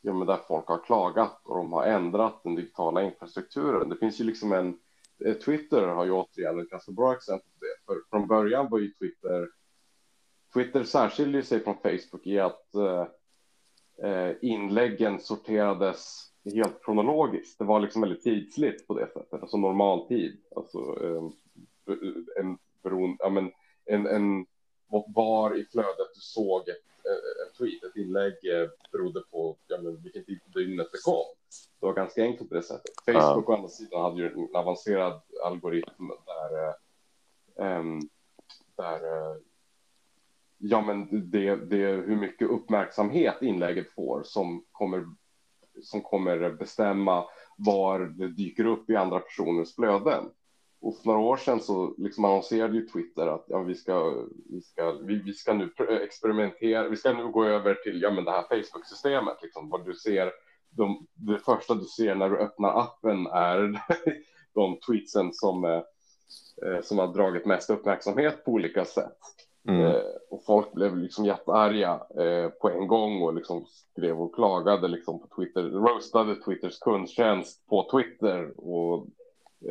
[0.00, 3.88] ja, men där folk har klagat och de har ändrat den digitala infrastrukturen.
[3.88, 4.78] Det finns ju liksom en,
[5.24, 7.84] eh, Twitter har ju återigen ett ganska bra exempel på det.
[7.86, 9.48] För från början var ju Twitter
[10.54, 13.06] Twitter särskiljer sig från Facebook i att eh,
[14.10, 17.58] eh, inläggen sorterades helt kronologiskt.
[17.58, 20.40] Det var liksom väldigt tidsligt på det sättet, alltså normaltid.
[20.56, 21.22] Alltså eh,
[22.40, 23.52] en beroende, ja men
[23.84, 24.46] en, en
[25.14, 26.76] var i flödet du såg ett,
[27.46, 28.34] en tweet, ett inlägg
[28.92, 31.24] berodde på ja, men vilken tid på dygnet det kom.
[31.80, 32.94] Det var ganska enkelt på det sättet.
[33.04, 33.52] Facebook ja.
[33.52, 36.74] å andra sidan hade ju en avancerad algoritm där,
[37.78, 38.00] um,
[38.76, 39.36] där uh,
[40.64, 45.04] ja, men det, det är hur mycket uppmärksamhet inlägget får som kommer,
[45.82, 47.24] som kommer bestämma
[47.56, 50.24] var det dyker upp i andra personers flöden.
[50.80, 54.60] Och för några år sedan så liksom annonserade ju Twitter att ja, vi, ska, vi,
[54.60, 58.30] ska, vi, vi ska nu experimentera, vi ska nu gå över till ja, men det
[58.30, 60.32] här Facebook-systemet, liksom, vad du ser,
[60.70, 63.80] de, det första du ser när du öppnar appen är
[64.54, 69.18] de tweetsen som, eh, som har dragit mest uppmärksamhet på olika sätt.
[69.68, 69.86] Mm.
[69.86, 74.88] Eh, och folk blev liksom jättearga eh, på en gång och liksom skrev och klagade
[74.88, 79.06] liksom på Twitter, roastade Twitters kundtjänst på Twitter och,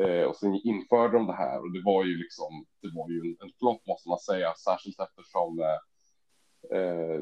[0.00, 3.20] eh, och sen införde de det här och det var ju liksom, det var ju
[3.20, 7.20] en, en flopp måste man säga, särskilt eftersom eh, eh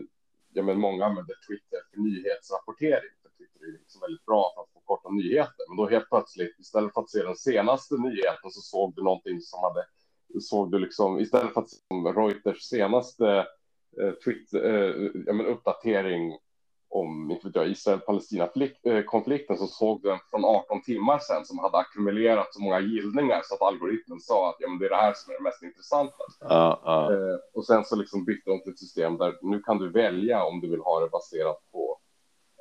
[0.53, 3.15] ja, men många använder Twitter för nyhetsrapportering.
[3.23, 6.59] För Twitter är liksom väldigt bra för att få korta nyheter, men då helt plötsligt
[6.59, 9.83] istället för att se den senaste nyheten så såg du någonting som hade
[10.41, 11.79] såg du liksom istället för att se
[12.17, 13.47] Reuters senaste
[14.01, 16.39] eh, Twitter, eh, ja, men uppdatering
[16.91, 22.81] om Israel-Palestina-konflikten så såg du den från 18 timmar sedan som hade ackumulerat så många
[22.81, 25.43] gillningar så att algoritmen sa att ja, men det är det här som är det
[25.43, 26.25] mest intressanta.
[26.45, 27.15] Uh, uh.
[27.15, 30.45] Eh, och sen så liksom bytte de till ett system där nu kan du välja
[30.45, 31.99] om du vill ha det baserat på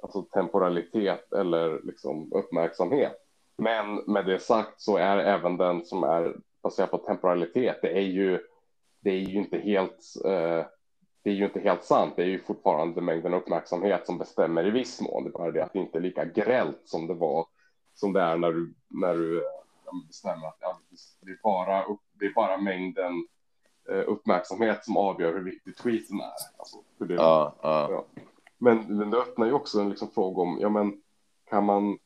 [0.01, 3.15] alltså temporalitet eller liksom uppmärksamhet.
[3.57, 8.01] Men med det sagt så är även den som är baserat på temporalitet, det är
[8.01, 8.39] ju,
[8.99, 10.65] det är ju inte helt, eh,
[11.23, 12.13] det är ju inte helt sant.
[12.15, 15.23] Det är ju fortfarande mängden uppmärksamhet som bestämmer i viss mån.
[15.23, 17.45] Det är bara det att det inte är lika grällt som det var,
[17.93, 19.43] som det är när du, när du
[20.07, 20.79] bestämmer att ja,
[21.21, 23.27] det, är bara, det är bara mängden
[23.89, 26.57] eh, uppmärksamhet som avgör hur viktig tweeten är.
[26.57, 27.87] Alltså, det, ja, ja.
[27.91, 28.05] Ja.
[28.57, 31.01] Men, men det öppnar ju också en liksom fråga om, ja men
[31.49, 31.97] kan man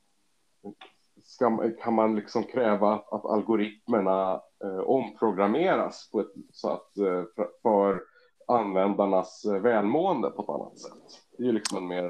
[1.33, 7.23] ska, kan man liksom kräva att, att algoritmerna eh, omprogrammeras på ett, så att, eh,
[7.35, 8.01] för, för,
[8.47, 11.19] användarnas eh, välmående på ett annat sätt.
[11.37, 12.03] Det är ju liksom en mer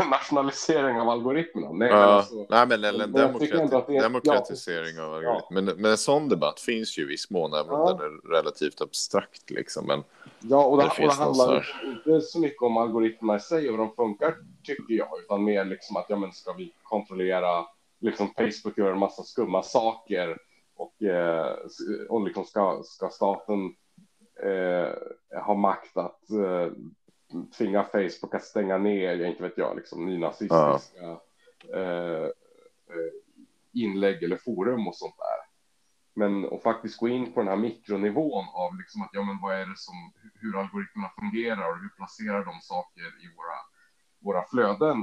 [0.00, 1.72] en nationalisering av algoritmerna.
[1.72, 5.60] Nej, ja, alltså, nej men eller en demokrati är, demokratisering ja, av algoritmer.
[5.60, 5.62] Ja.
[5.62, 8.80] Men, men en sån debatt finns ju i viss mån, även om den är relativt
[8.80, 9.50] abstrakt.
[9.50, 9.86] Liksom.
[9.86, 10.02] Men
[10.40, 13.76] ja, och det, det, och det handlar inte så mycket om algoritmerna i sig och
[13.76, 17.66] hur de funkar, tycker jag, utan mer liksom att ja, men ska vi kontrollera
[18.00, 20.38] liksom Facebook gör en massa skumma saker
[20.76, 21.56] och, eh,
[22.08, 23.74] och liksom ska, ska staten
[24.42, 24.92] eh,
[25.42, 26.72] ha makt att eh,
[27.58, 31.22] tvinga Facebook att stänga ner, inte vet jag, liksom nynazistiska ja.
[31.74, 33.10] eh, eh
[33.72, 35.50] inlägg eller forum och sånt där.
[36.14, 39.54] Men att faktiskt gå in på den här mikronivån av liksom att ja, men vad
[39.54, 39.94] är det som
[40.34, 43.58] hur algoritmerna fungerar och hur placerar de saker i våra
[44.22, 45.02] våra flöden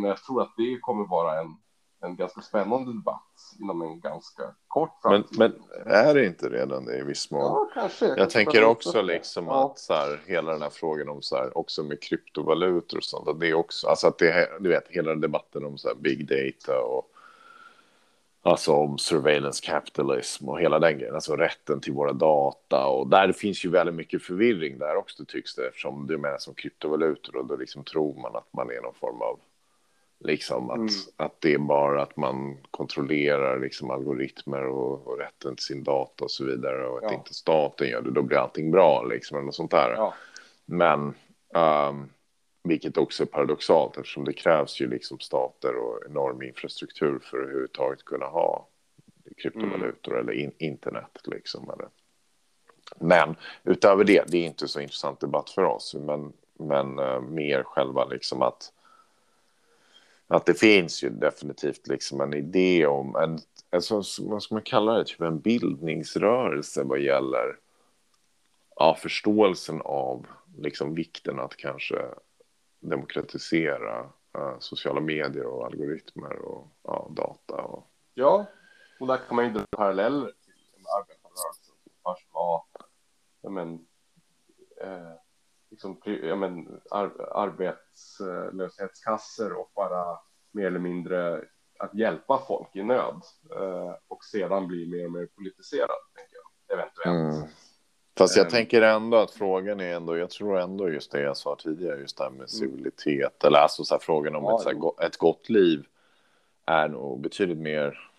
[0.00, 1.56] med Jag tror att det kommer vara en
[2.00, 5.38] en ganska spännande debatt inom en ganska kort framtid.
[5.38, 5.52] Men,
[5.84, 7.40] men är det inte redan det i viss mån?
[7.40, 8.06] Ja, kanske.
[8.06, 9.66] Jag, jag tänker också liksom ja.
[9.66, 13.28] att så här, hela den här frågan om så här, också med kryptovalutor och sånt,
[13.28, 16.28] att det är också, alltså att det, du vet, hela debatten om så här big
[16.28, 17.14] data och
[18.42, 22.86] Alltså om surveillance capitalism och hela den grejen, alltså rätten till våra data.
[22.86, 26.54] Och där finns ju väldigt mycket förvirring där också tycks det, eftersom du menar som
[26.54, 29.40] kryptovalutor och då liksom tror man att man är någon form av
[30.20, 30.90] Liksom att, mm.
[31.16, 36.24] att det är bara att man kontrollerar liksom algoritmer och, och rätten till sin data
[36.24, 39.44] och så vidare och att inte staten gör det, då blir allting bra liksom eller
[39.44, 39.90] något sånt där.
[39.90, 40.14] Ja.
[40.66, 41.14] Men,
[41.54, 42.08] um,
[42.62, 47.42] vilket också är paradoxalt eftersom det krävs ju liksom stater och enorm infrastruktur för att
[47.42, 48.68] överhuvudtaget kunna ha
[49.36, 50.28] kryptovalutor mm.
[50.28, 51.70] eller in, internet liksom.
[51.70, 51.88] Eller.
[52.96, 57.62] Men utöver det, det är inte så intressant debatt för oss, men, men uh, mer
[57.62, 58.72] själva liksom att
[60.28, 63.38] att det finns ju definitivt liksom en idé om en,
[63.70, 67.58] alltså, vad ska man kalla det, typ en bildningsrörelse vad gäller
[68.76, 70.26] ja, förståelsen av
[70.56, 72.04] liksom vikten att kanske
[72.80, 74.00] demokratisera
[74.38, 77.62] uh, sociala medier och algoritmer och ja, data.
[77.62, 77.90] Och...
[78.14, 78.46] Ja,
[79.00, 82.22] och där kan man ju dra paralleller till arbetarrörelsen vars...
[82.22, 82.62] som först var
[83.50, 83.86] men,
[84.80, 85.12] eh,
[85.78, 90.18] liksom, ja, men, ar arbetslöshetskassor och bara
[90.52, 91.44] mer eller mindre
[91.78, 93.22] att hjälpa folk i nöd
[93.56, 96.44] eh, och sedan bli mer och mer politiserad, tänker jag,
[96.78, 97.36] eventuellt.
[97.36, 97.48] Mm.
[98.18, 98.50] Fast jag Ehm.
[98.50, 102.18] tänker ändå att frågan är ändå, jag tror ändå just det jag sa tidigare, just
[102.18, 104.68] det här med civilitet, eller alltså så här, frågan om Ja, ett, så
[104.98, 105.86] här, ett gott liv
[106.66, 108.10] är nog betydligt mer,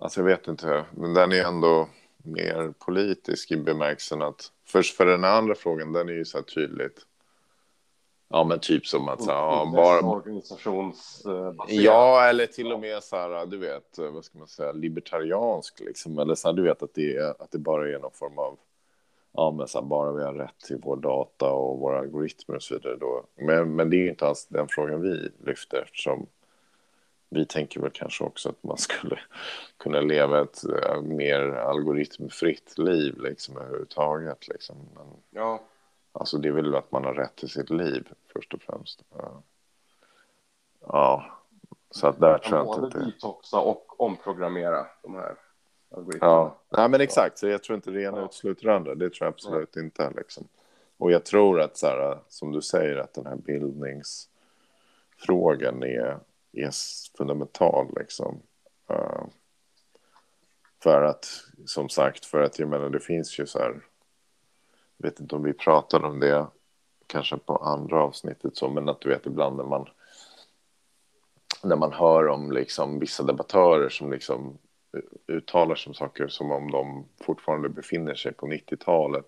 [0.00, 5.06] alltså jag vet inte, men den är ändå mer politisk i bemärkelsen att, först för
[5.06, 7.00] den andra frågan, den är ju så här tydligt,
[8.28, 10.00] ja men typ som att så här, ja, bara.
[11.68, 16.18] Ja, eller till och med så här, du vet, vad ska man säga, libertariansk liksom.
[16.18, 18.58] Eller så här, du vet att det, är, att det bara är någon form av,
[19.32, 22.62] ja men så här, bara vi har rätt till vår data och våra algoritmer och
[22.62, 23.24] så vidare då.
[23.34, 26.26] Men, men det är ju inte alls den frågan vi lyfter eftersom
[27.34, 29.18] vi tänker väl kanske också att man skulle
[29.78, 34.76] kunna leva ett eh, mer algoritmfritt liv liksom överhuvudtaget liksom.
[34.94, 35.60] Men, Ja,
[36.16, 39.02] Alltså det är väl att man har rätt till sitt liv först och främst.
[39.16, 39.42] Ja,
[40.86, 41.24] ja.
[41.90, 43.04] så att där man tror jag inte både att det...
[43.04, 45.34] detoxa och omprogrammera de här
[45.90, 46.32] algoritmerna.
[46.32, 47.38] Ja, Nej, men exakt.
[47.38, 48.24] Så jag tror inte det ena Ja.
[48.24, 48.94] utesluter det andra.
[48.94, 50.10] Det tror jag absolut inte.
[50.16, 50.48] Liksom.
[50.98, 56.18] Och jag tror att, så här, som du säger, att den här bildningsfrågan är,
[56.56, 56.70] är
[57.16, 57.94] fundamental.
[57.96, 58.42] Liksom.
[58.90, 59.24] Eh,
[60.82, 61.26] för att,
[61.66, 63.80] som sagt, för att jag menar, det finns ju så här...
[64.96, 66.46] Jag vet inte om vi pratade om det
[67.06, 69.88] kanske på andra avsnittet så, men att du vet ibland när man
[71.62, 74.58] när man hör om liksom vissa debattörer som liksom
[75.26, 79.24] uttalar sig om saker som om de fortfarande befinner sig på 90-talet.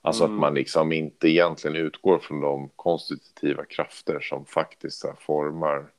[0.00, 0.34] Alltså Mm.
[0.34, 5.90] att man liksom inte egentligen utgår från de konstitutiva krafter som faktiskt här, formar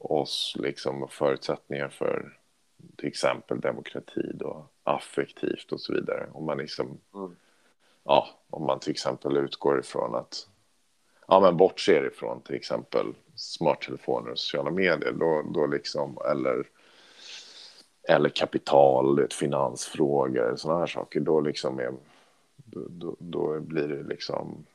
[0.00, 2.38] oss liksom förutsättningar för
[2.96, 6.28] till exempel demokrati då, affektivt och så vidare.
[6.32, 7.36] Om man liksom, Mm.
[8.04, 10.48] ja, om man till exempel utgår ifrån att,
[11.28, 16.66] ja men bortser ifrån till exempel smarttelefoner och sociala medier, då, då liksom, eller,
[18.08, 21.92] eller kapital, vet, finansfrågor, sådana här saker, då liksom är,
[22.56, 24.66] då, då, då blir det liksom,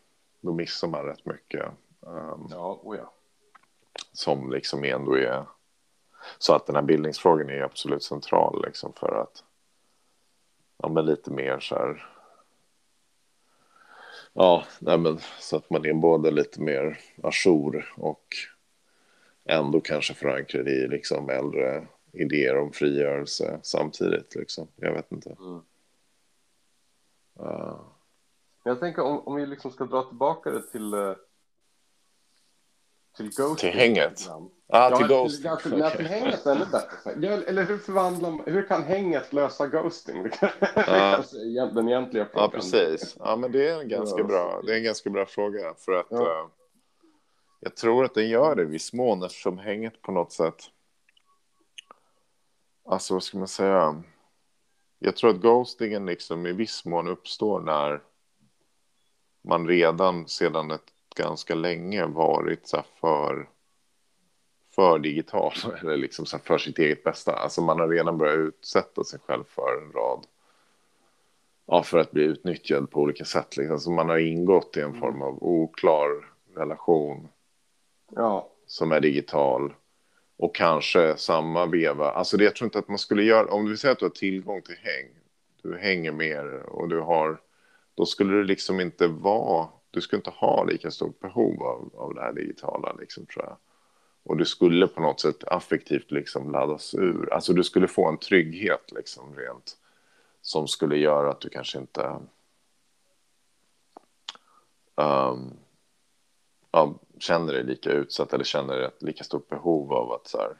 [0.42, 1.66] då missar man rätt mycket.
[2.02, 3.14] Um, Ja, oh ja.
[4.20, 5.46] Som liksom ändå är...
[6.38, 9.44] Så att den här bildningsfrågan är absolut central liksom för att...
[10.78, 12.10] Ja, men lite mer så här...
[14.34, 18.26] Ja, nej men så att man är både lite mer ajour och
[19.46, 24.68] ändå kanske förankrad i liksom äldre idéer om frigörelse samtidigt liksom.
[24.76, 25.36] Jag vet inte.
[25.40, 25.62] Mm.
[27.40, 27.80] Uh,
[28.64, 31.16] jag tänker om, om vi liksom ska dra tillbaka det till eh,
[33.32, 33.56] till.
[33.58, 34.28] Till hänget.
[34.30, 35.44] ah, Ja, till Ghost.
[35.64, 37.46] till, nej, till hänget är ännu bättre.
[37.48, 40.24] Eller hur förvandlar man, hur kan hänget lösa ghosting?
[40.24, 42.50] Det kan- egent- den egentliga frågan.
[42.54, 43.16] Ja, precis.
[43.20, 45.74] Ja, men det är en ganska bra, det är en ganska bra fråga.
[45.78, 46.22] För att Ja.
[46.22, 46.48] eh,
[47.60, 50.56] jag tror att den gör det i viss mån eftersom hänget på något sätt...
[52.86, 54.04] Alltså, vad ska man säga?
[55.00, 58.02] Jag tror att ghostingen liksom i viss mån uppstår när
[59.44, 60.86] man redan sedan ett
[61.20, 63.50] ganska länge varit så för,
[64.76, 67.34] för digital eller liksom så för sitt eget bästa.
[67.34, 70.26] Alltså man har redan börjat utsätta sig själv för en rad
[71.66, 73.58] ja, för att bli utnyttjad på olika sätt.
[73.58, 73.80] Liksom.
[73.80, 77.28] Så man har ingått i en form av oklar relation
[78.16, 79.74] Ja, som är digital.
[80.38, 82.12] Och kanske samma veva.
[82.12, 84.10] Alltså det, jag tror inte att man skulle göra, om du säger att du har
[84.10, 85.10] tillgång till häng,
[85.64, 87.42] du hänger mer och du har,
[87.96, 92.14] då skulle det liksom inte vara, du skulle inte ha lika stort behov av, av
[92.14, 93.58] det här digitala liksom tror jag.
[94.24, 98.18] Och du skulle på något sätt affektivt liksom laddas ur, alltså du skulle få en
[98.18, 99.78] trygghet liksom rent
[100.42, 102.20] som skulle göra att du kanske inte
[104.96, 105.58] um,
[106.72, 110.58] ja, känner dig lika utsatt eller känner ett lika stort behov av att så här.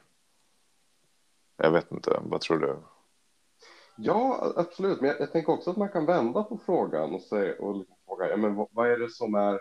[1.56, 2.76] Jag vet inte, vad tror du?
[4.02, 5.00] Ja absolut.
[5.00, 7.96] Men jag, jag tänker också att man kan vända på frågan och, säga, och liksom
[8.06, 9.60] fråga ja, men vad, vad är det som är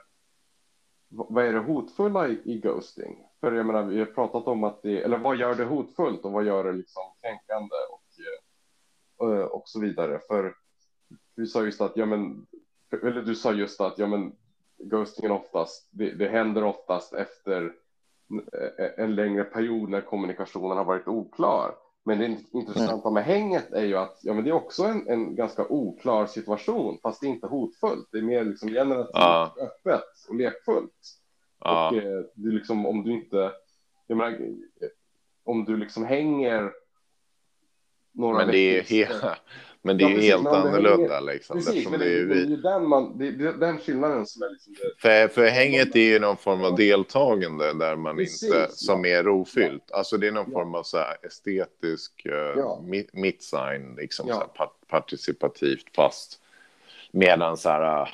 [1.09, 3.25] vad är det hotfulla i, i ghosting?
[3.39, 6.31] För jag menar, vi har pratat om att det, eller vad gör det hotfullt och
[6.31, 10.19] vad gör det liksom kränkande och, eh, och så vidare.
[10.27, 10.55] För
[11.35, 12.47] du sa just att, ja men,
[13.03, 14.35] eller du sa just att, ja men,
[14.77, 17.75] ghostingen oftast, det, det händer oftast efter
[18.53, 21.75] eh, en längre period när kommunikationen har varit oklar.
[22.05, 25.35] Men det intressanta med hänget är ju att ja, men det är också en, en
[25.35, 28.07] ganska oklar situation, fast det är inte hotfullt.
[28.11, 29.55] Det är mer liksom generativt, Ja.
[29.61, 31.15] öppet och lekfullt.
[31.59, 33.51] Ja, Och eh, det är liksom om du inte,
[34.07, 34.39] jag menar,
[35.43, 36.71] om du liksom hänger
[38.11, 39.35] några men det är, veckor- he-
[39.81, 41.57] men det är Ja, precis, helt annorlunda hänger- liksom.
[41.57, 44.49] Precis, men det är, det är ju den, man, det, det, den skillnaden som är
[44.49, 45.01] liksom det.
[45.01, 48.67] för, för hänget är ju någon form av deltagande där man Precis, inte, ja.
[48.69, 49.91] som är rofyllt.
[49.91, 50.59] Alltså det är någon Ja.
[50.59, 52.83] form av så estetisk uh, Ja.
[53.13, 54.33] mitt-sign, liksom Ja.
[54.35, 56.41] så här, participativt fast
[57.11, 58.09] Medan så här,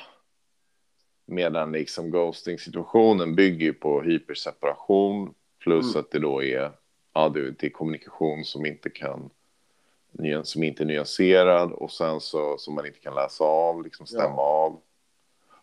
[1.26, 6.00] medan liksom ghosting-situationen bygger på hyperseparation plus mm.
[6.00, 6.70] att det då är,
[7.14, 9.30] ja, det är kommunikation som inte kan
[10.42, 14.34] som inte är nyanserad och sen så som man inte kan läsa av, liksom stämma
[14.36, 14.42] ja.
[14.42, 14.80] av.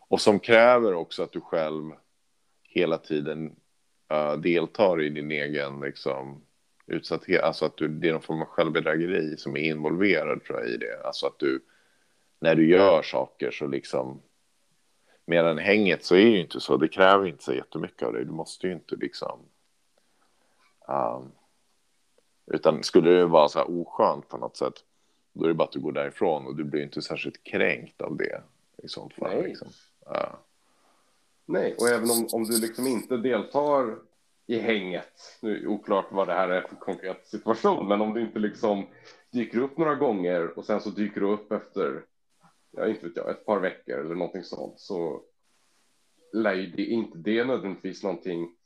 [0.08, 1.92] Och som kräver också att du själv
[2.62, 3.56] hela tiden
[4.12, 6.42] uh, deltar i din egen liksom,
[6.86, 7.42] utsatthet.
[7.42, 10.76] Alltså att du, det är någon form av självbedrägeri som är involverad tror jag, i
[10.76, 11.02] det.
[11.04, 11.64] Alltså att du,
[12.40, 14.22] när du gör saker så liksom,
[15.26, 16.76] medan hänget så är det ju inte så.
[16.76, 18.24] Det kräver inte så jättemycket av dig.
[18.24, 19.40] Du måste ju inte liksom,
[20.88, 21.32] um,
[22.46, 24.74] utan skulle det vara så här oskönt på något sätt,
[25.32, 28.16] då är det bara att du går därifrån och du blir inte särskilt kränkt av
[28.16, 28.42] det
[28.82, 29.30] i sånt fall.
[29.34, 29.68] Nej, liksom.
[30.10, 30.34] uh.
[31.46, 33.96] Nej och även om, om du liksom inte deltar
[34.46, 35.38] i hänget.
[35.42, 38.38] Nu är det oklart vad det här är för konkret situation, men om du inte
[38.38, 38.86] liksom
[39.30, 42.02] dyker upp några gånger och sen så dyker du upp efter,
[42.70, 45.22] ja inte vet jag, ett par veckor eller någonting sånt så
[46.32, 48.56] lär ju det inte det nödvändigtvis någonting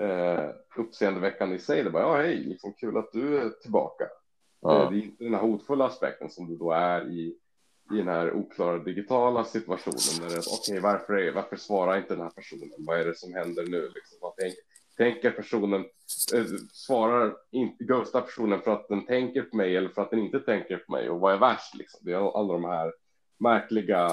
[0.00, 1.82] eh, uppseendeväckande i sig.
[1.82, 4.04] Det bara, ja hej, liksom kul att du är tillbaka.
[4.60, 4.88] Ja.
[4.90, 7.36] Det är inte den här hotfulla aspekten som du då är i
[7.92, 10.28] i den här oklara digitala situationen.
[10.28, 12.70] Det okej, okay, varför, är, varför svarar inte den här personen?
[12.78, 13.90] Vad är det som händer nu?
[13.94, 14.54] Liksom, vad tänk,
[14.96, 15.80] tänker personen,
[16.34, 20.20] äh, svarar inte, ghostar personen för att den tänker på mig eller för att den
[20.20, 21.10] inte tänker på mig?
[21.10, 21.74] Och vad är värst?
[21.74, 22.00] Liksom?
[22.02, 22.92] Det är alla de här
[23.38, 24.06] märkliga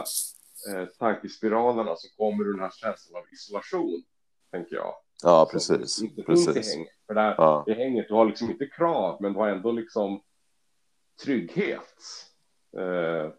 [0.69, 4.03] eh, tankespiralerna som kommer ur den här känslan av isolation,
[4.51, 4.93] tänker jag.
[5.23, 5.95] Ja, precis.
[5.95, 6.53] Som inte precis.
[6.53, 6.93] finns i hänget.
[7.07, 7.65] För där, ja.
[7.67, 10.21] i hänget, du har liksom inte krav, men du har ändå liksom
[11.23, 11.95] trygghet.
[12.77, 13.31] Eh,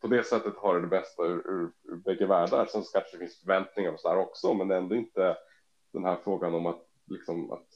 [0.00, 2.66] på det sättet har det det bästa ur, ur, ur bägge världar.
[2.66, 5.36] Sen så kanske det finns förväntningar och så där också, men ändå inte
[5.92, 7.66] den här frågan om att, liksom, att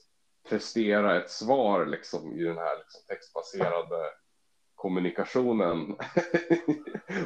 [0.49, 4.05] prestera ett svar liksom, i den här liksom, textbaserade
[4.75, 5.91] kommunikationen.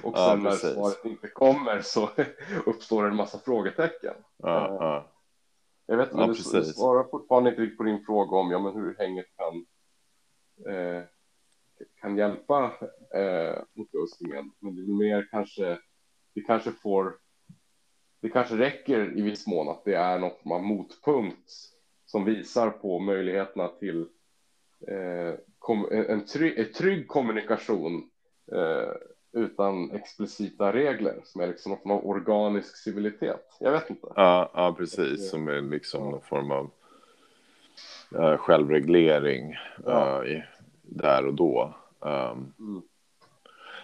[0.03, 2.11] och sen ja, när svaret inte kommer så
[2.67, 4.15] uppstår en massa frågetecken.
[4.37, 5.13] Ja, eh, ja.
[5.91, 8.97] Jag vet inte, ja, du, svarar fortfarande inte på din fråga om ja, men hur
[8.99, 9.67] hänget kan
[10.75, 11.03] eh,
[12.01, 12.73] kan hjälpa
[13.15, 14.53] eh, ghostingen.
[14.59, 15.79] Men det är mer kanske,
[16.35, 17.19] det kanske får,
[18.21, 21.51] det kanske räcker i viss mån att det är något form av motpunkt
[22.07, 24.01] som visar på möjligheterna till
[24.89, 28.11] eh, kom, en trygg, trygg kommunikation
[28.53, 28.93] eh,
[29.33, 33.57] utan explicita regler som är liksom någon form av organisk civilitet.
[33.61, 34.09] Jag vet inte.
[34.17, 36.71] Ja, ja precis, som är liksom någon form av
[38.15, 40.23] uh, självreglering ja.
[40.23, 40.45] uh, i,
[40.83, 41.75] där och då.
[42.01, 42.83] Um, mm.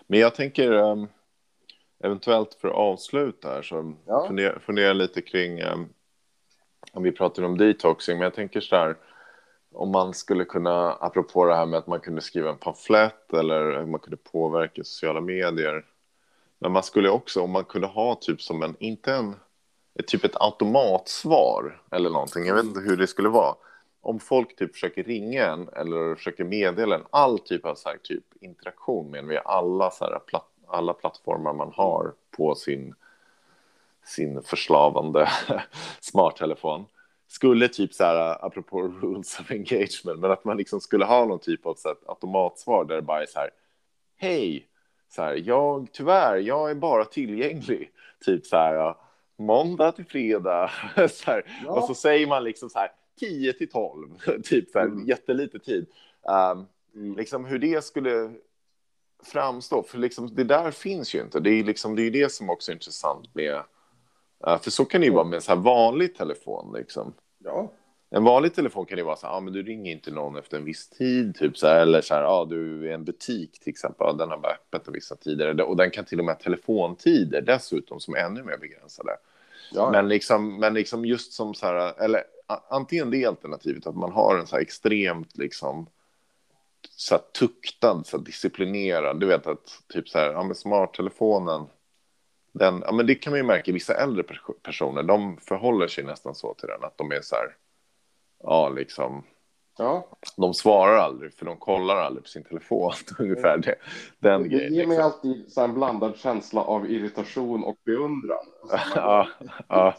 [0.06, 1.08] Men jag tänker um,
[1.98, 4.26] eventuellt för att avsluta här så ja.
[4.26, 5.88] fundera, fundera lite kring um,
[6.92, 8.96] om vi pratar om detoxing, men jag tänker så här
[9.76, 13.78] om man skulle kunna, apropå det här med att man kunde skriva en pamflett eller
[13.78, 15.84] hur man kunde påverka sociala medier.
[16.58, 19.34] Men man skulle också, om man kunde ha typ som en, inte en,
[19.98, 23.54] ett, typ ett automatsvar eller någonting, jag vet inte hur det skulle vara.
[24.00, 27.98] Om folk typ försöker ringa en eller försöker meddela en all typ av så här,
[28.02, 32.94] typ interaktion med en via alla, så här, platt, alla plattformar man har på sin,
[34.04, 35.28] sin förslavande
[36.00, 36.86] smarttelefon
[37.28, 41.38] skulle typ så här, apropå rules of engagement, men att man liksom skulle ha någon
[41.38, 43.50] typ av så här, automatsvar där det bara är så här,
[44.16, 44.68] hej,
[45.08, 47.90] så här, jag, tyvärr, jag är bara tillgänglig,
[48.24, 48.94] typ så här,
[49.36, 50.70] måndag till fredag,
[51.10, 51.70] så här, ja.
[51.70, 54.08] och så säger man liksom så här, 10 till 12,
[54.44, 55.06] typ så här, mm.
[55.06, 55.86] jättelite tid.
[56.22, 57.16] Um, mm.
[57.16, 58.32] Liksom hur det skulle
[59.24, 61.40] framstå, för liksom, det där finns ju inte.
[61.40, 63.62] Det är, liksom, det är det som också är intressant med,
[64.44, 66.74] för så kan det ju vara med en så här vanlig telefon.
[66.76, 67.14] Liksom.
[67.44, 67.72] Ja.
[68.10, 70.56] En vanlig telefon kan ju vara så här, ah, men du ringer inte någon efter
[70.56, 73.70] en viss tid, typ så här, eller så här, ah, du är en butik till
[73.70, 76.42] exempel, ah, den har bara öppet vissa tider, och den kan till och med ha
[76.42, 79.16] telefontider dessutom som är ännu mer begränsade.
[79.72, 79.90] Ja.
[79.90, 82.22] Men, liksom, men liksom just som så här, eller
[82.70, 85.86] antingen det alternativet att man har en så här extremt liksom
[86.96, 89.20] så här tuktad, så här disciplinerad.
[89.20, 91.66] Du vet att typ så här, ja men smarttelefonen,
[92.58, 94.24] den, ja men det kan man ju märka, vissa äldre
[94.62, 97.56] personer, de förhåller sig nästan så till den, att de är så här,
[98.42, 99.24] ja liksom,
[99.78, 100.08] Ja.
[100.36, 102.92] De svarar aldrig, för de kollar aldrig på sin telefon.
[103.18, 103.74] Ungefär det.
[104.18, 104.88] Den det ger liksom.
[104.88, 108.44] mig alltid så en blandad känsla av irritation och beundran.
[108.94, 109.28] ja,
[109.68, 109.94] ja,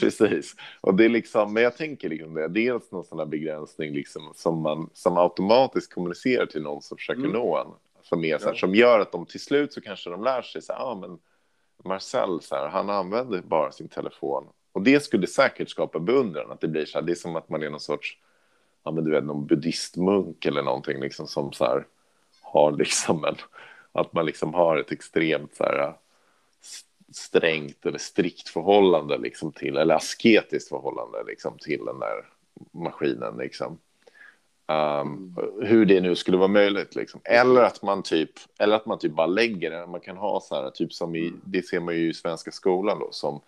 [0.00, 0.54] precis.
[0.80, 4.32] Och det är liksom, men jag tänker liksom det, dels någon sån här begränsning liksom,
[4.34, 7.32] som man som automatiskt kommunicerar till någon som försöker mm.
[7.32, 7.66] nå en.
[8.02, 8.58] Som, är, så här, ja.
[8.58, 11.18] som gör att de till slut så kanske de lär sig så här, ah, men
[11.86, 14.48] Marcel, så här, han använder bara sin telefon.
[14.72, 17.48] Och det skulle säkert skapa beundran, att det blir så här, det är som att
[17.48, 18.18] man är någon sorts
[18.86, 21.86] ja, men du vet, någon buddhistmunk eller någonting liksom som så här
[22.42, 23.36] har liksom en,
[23.92, 25.94] att man liksom har ett extremt så här
[27.12, 32.24] strängt eller strikt förhållande liksom till, eller asketiskt förhållande liksom till den där
[32.72, 33.78] maskinen liksom.
[34.68, 37.20] Um, hur det nu skulle vara möjligt liksom.
[37.24, 39.90] Eller att man typ, eller att man typ bara lägger den.
[39.90, 42.98] Man kan ha så här, typ som i, det ser man ju i svenska skolan
[42.98, 43.40] då, som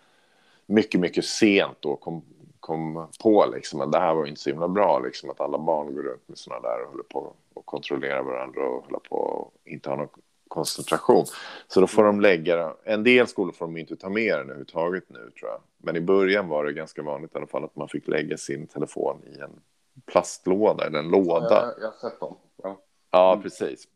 [0.65, 2.21] mycket, mycket sent då kom,
[2.59, 5.95] kom på liksom att det här var inte så himla bra, liksom att alla barn
[5.95, 9.53] går runt med sådana där och håller på och kontrollerar varandra och håller på och
[9.65, 10.09] inte har någon
[10.47, 11.25] koncentration.
[11.67, 15.03] Så då får de lägga, en del skolor får de inte ta med den överhuvudtaget
[15.07, 15.61] nu tror jag.
[15.77, 18.67] Men i början var det ganska vanligt i alla fall att man fick lägga sin
[18.67, 19.61] telefon i en
[20.05, 21.49] plastlåda eller en låda.
[21.49, 22.37] Ja, jag har sett dem.
[22.63, 22.81] Ja.
[23.11, 23.87] ja, precis.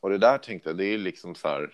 [0.00, 1.70] Och det där tänkte jag, det är liksom så här,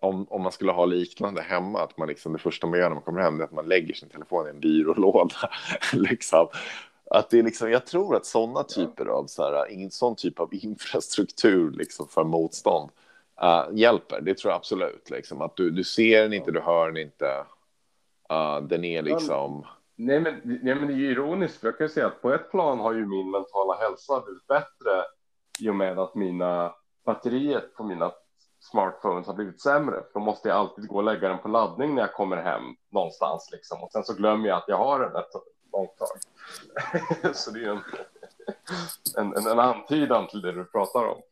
[0.00, 2.94] om, om man skulle ha liknande hemma, att man liksom det första man gör när
[2.94, 5.50] man kommer hem är att man lägger sin telefon i en byrålåda.
[5.92, 6.48] liksom.
[7.10, 10.40] Att det är liksom, jag tror att sådana typer av, så här, en sån typ
[10.40, 12.90] av infrastruktur liksom för motstånd
[13.42, 14.20] uh, hjälper.
[14.20, 15.10] Det tror jag absolut.
[15.10, 15.42] Liksom.
[15.42, 17.44] Att du, du ser den inte, du hör den inte.
[18.32, 19.66] Uh, den är liksom...
[20.00, 22.32] Nej men, nej, men det är ju ironiskt, för jag kan ju säga att på
[22.32, 25.04] ett plan har ju min mentala hälsa blivit bättre
[25.60, 26.74] i och med att mina
[27.04, 28.12] batteriet på mina
[28.60, 29.96] smartphones har blivit sämre.
[29.96, 32.62] För då måste jag alltid gå och lägga den på laddning när jag kommer hem
[32.92, 33.82] någonstans liksom.
[33.82, 35.26] Och sen så glömmer jag att jag har den ett
[35.72, 37.34] långt tag.
[37.34, 37.82] så det är en,
[39.16, 41.22] en, en, en antydan till det du pratar om.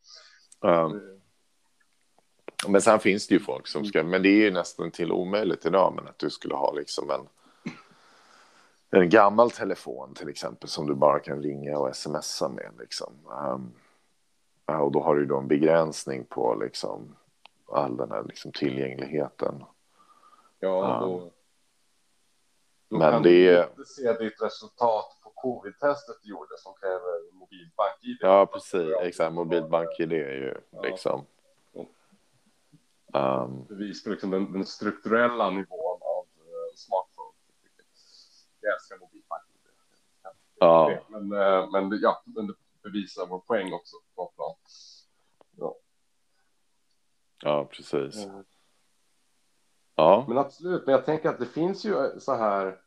[0.69, 1.21] Um,
[2.67, 5.65] men sen finns det ju folk som ska, men det är ju nästan till omöjligt
[5.65, 7.27] idag, men att du skulle ha liksom en
[8.89, 12.71] en gammal telefon till exempel som du bara kan ringa och smsa med.
[12.79, 13.13] Liksom.
[13.25, 13.73] Um,
[14.81, 17.15] och då har du då en begränsning på liksom,
[17.71, 19.63] all den här liksom, tillgängligheten.
[20.59, 21.29] Ja, då, um,
[22.89, 27.33] då men kan det du inte se ditt resultat på covid-testet du gjorde som kräver
[27.33, 28.17] mobilbank-id.
[28.21, 28.95] Ja, precis.
[29.01, 29.33] Exakt.
[29.33, 30.81] Mobilbank-id är ju Ja.
[30.81, 31.25] liksom...
[33.13, 35.76] Um, Bevis på liksom den, den strukturella nivån.
[38.67, 39.61] Jag älskar mobilbank-id.
[40.59, 42.53] ja, Men, eh, men ja, men det
[42.83, 43.95] bevisar vår poäng också.
[44.15, 44.55] På ett plan.
[45.57, 45.75] Ja.
[47.43, 48.27] ja, precis.
[49.95, 52.81] Ja, Men absolut, men jag tänker att det finns ju så här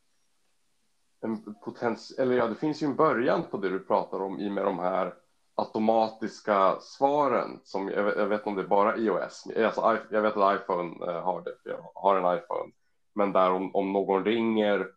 [1.20, 4.50] en potens, eller ja, det finns ju en början på det du pratar om i
[4.50, 5.14] med de här
[5.54, 9.46] automatiska svaren som jag vet, jag vet om det är bara iOS.
[9.56, 12.72] Alltså, jag vet att iPhone eh, har det, för jag har en iPhone.
[13.14, 14.88] Men där om, om någon ringer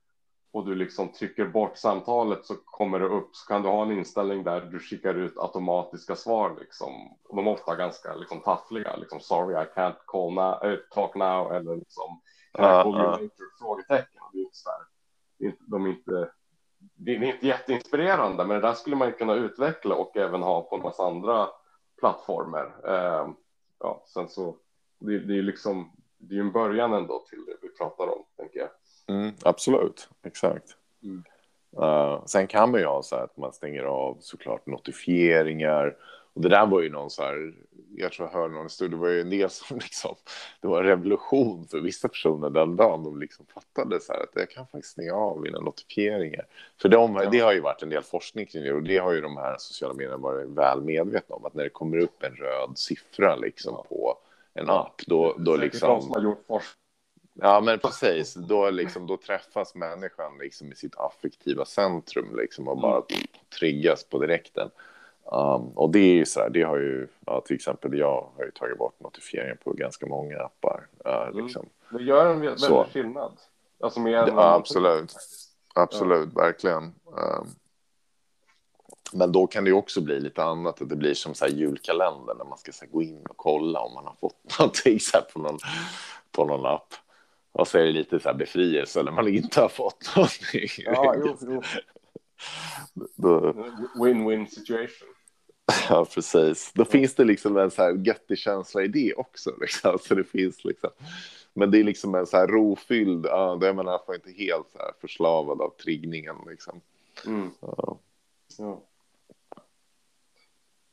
[0.54, 3.92] och du liksom trycker bort samtalet så kommer det upp så kan du ha en
[3.92, 7.12] inställning där du skickar ut automatiska svar liksom.
[7.24, 11.16] Och de är ofta ganska liksom taffliga, liksom sorry I can't call now, eh, talk
[11.16, 12.22] now eller liksom
[12.54, 13.12] can I Ja, call you ja.
[13.12, 13.46] later?
[13.60, 14.22] Frågetecken.
[14.34, 16.32] Det är inte så här, de är inte
[16.96, 20.76] det är inte jätteinspirerande, men det där skulle man kunna utveckla och även ha på
[20.76, 21.50] en massa andra
[22.00, 22.76] plattformar.
[22.88, 23.28] Eh,
[23.80, 24.58] ja, sen så
[25.00, 28.24] det, det är liksom det är ju en början ändå till det vi pratar om,
[28.38, 28.70] tänker jag.
[29.08, 30.10] Mm, absolut.
[30.24, 30.78] Exakt.
[31.04, 31.24] Mm.
[31.80, 35.96] Uh, sen kan man ju ha så här att man stänger av såklart notifieringar.
[36.34, 37.54] Och det där var ju någon så här,
[37.96, 40.16] jag tror jag hörde någon stund, det var ju en del som liksom,
[40.62, 43.04] det var en revolution för vissa personer den dagen.
[43.04, 46.46] De liksom fattade så här att jag kan faktiskt stänga av mina notifieringar.
[46.82, 47.30] För de, Ja.
[47.30, 49.56] det har ju varit en del forskning kring det och det har ju de här
[49.60, 51.46] sociala medierna varit väl medvetna om.
[51.46, 53.86] Att när det kommer upp en röd siffra liksom Ja.
[53.90, 54.18] på
[54.54, 55.90] en app, då, då Säkert liksom...
[55.90, 56.83] de som har gjort forskning.
[57.34, 58.34] Ja, men precis.
[58.34, 63.04] Då, liksom, då träffas människan liksom i sitt affektiva centrum liksom, och bara
[63.60, 64.70] triggas på direkten.
[65.26, 68.46] Um, och det är ju så här, det har ju, ja, till exempel jag har
[68.46, 70.88] ju tagit bort notifieringar på ganska många appar.
[71.08, 71.46] Uh, Mm.
[71.46, 71.66] liksom.
[71.90, 72.84] Det gör en väldig Så.
[72.94, 73.32] skillnad.
[73.80, 75.16] Alltså Ja, absolut.
[75.76, 76.84] Absolut, verkligen.
[77.06, 77.48] Um,
[79.14, 81.52] men då kan det ju också bli lite annat, att det blir som så här
[81.52, 85.00] julkalender när man ska så här, gå in och kolla om man har fått någonting
[85.00, 85.58] så här, på, någon,
[86.32, 86.94] på någon app.
[87.54, 90.70] Och så är det lite så här befrielse när man inte har fått någonting.
[90.78, 91.62] Ja, jo, jo.
[93.16, 93.52] Då,
[93.96, 95.08] Win-win situation.
[95.90, 96.72] ja, precis.
[96.74, 99.56] Då finns det liksom en så här göttig känsla i det också.
[99.62, 100.00] Liksom.
[100.00, 100.90] Så det finns liksom.
[101.54, 104.70] Men det är liksom en så här rofylld, ja, det är man fall inte helt
[104.72, 106.36] så här förslavad av triggningen.
[106.48, 106.82] Liksom.
[107.26, 107.52] Mm.
[107.60, 108.00] Ja.
[108.58, 108.82] Ja.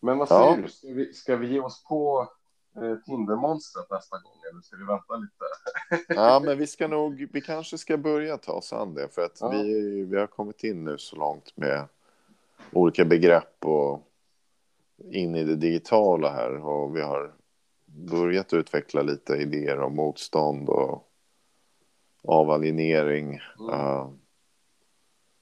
[0.00, 0.68] Men vad säger du?
[0.68, 2.28] Ska vi, ska vi ge oss på
[3.04, 5.44] Tindermonstret nästa gång eller ska vi vänta lite?
[6.20, 9.08] ja, men vi ska nog, vi kanske ska börja ta oss an det.
[9.08, 9.48] För att Ja.
[9.48, 11.84] vi, vi har kommit in nu så långt med
[12.72, 14.06] olika begrepp och
[15.10, 16.66] in i det digitala här.
[16.66, 17.32] Och vi har
[17.86, 21.08] börjat utveckla lite idéer om motstånd och
[22.24, 23.40] avalienering.
[23.58, 23.74] Mm.
[23.74, 24.10] Uh,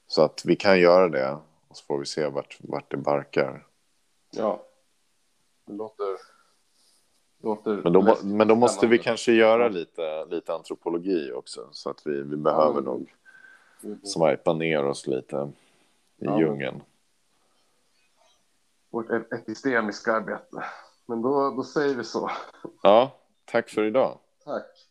[0.06, 1.38] så att vi kan göra det.
[1.68, 3.66] Och så får vi se vart, vart det barkar.
[4.30, 4.62] Ja,
[5.64, 6.37] det låter
[7.42, 11.68] Låter Men då, men då måste vi kanske göra lite, lite antropologi också.
[11.72, 13.14] Så att vi, vi behöver men- nog
[13.84, 14.00] Mm.
[14.04, 15.36] swipa ner oss lite
[16.18, 16.40] i Ja.
[16.40, 16.80] djungeln.
[18.90, 20.64] Vårt e- epistemiska arbete.
[21.06, 22.30] Men då, då säger vi så.
[22.82, 24.18] Ja, tack för idag.
[24.44, 24.87] Tack.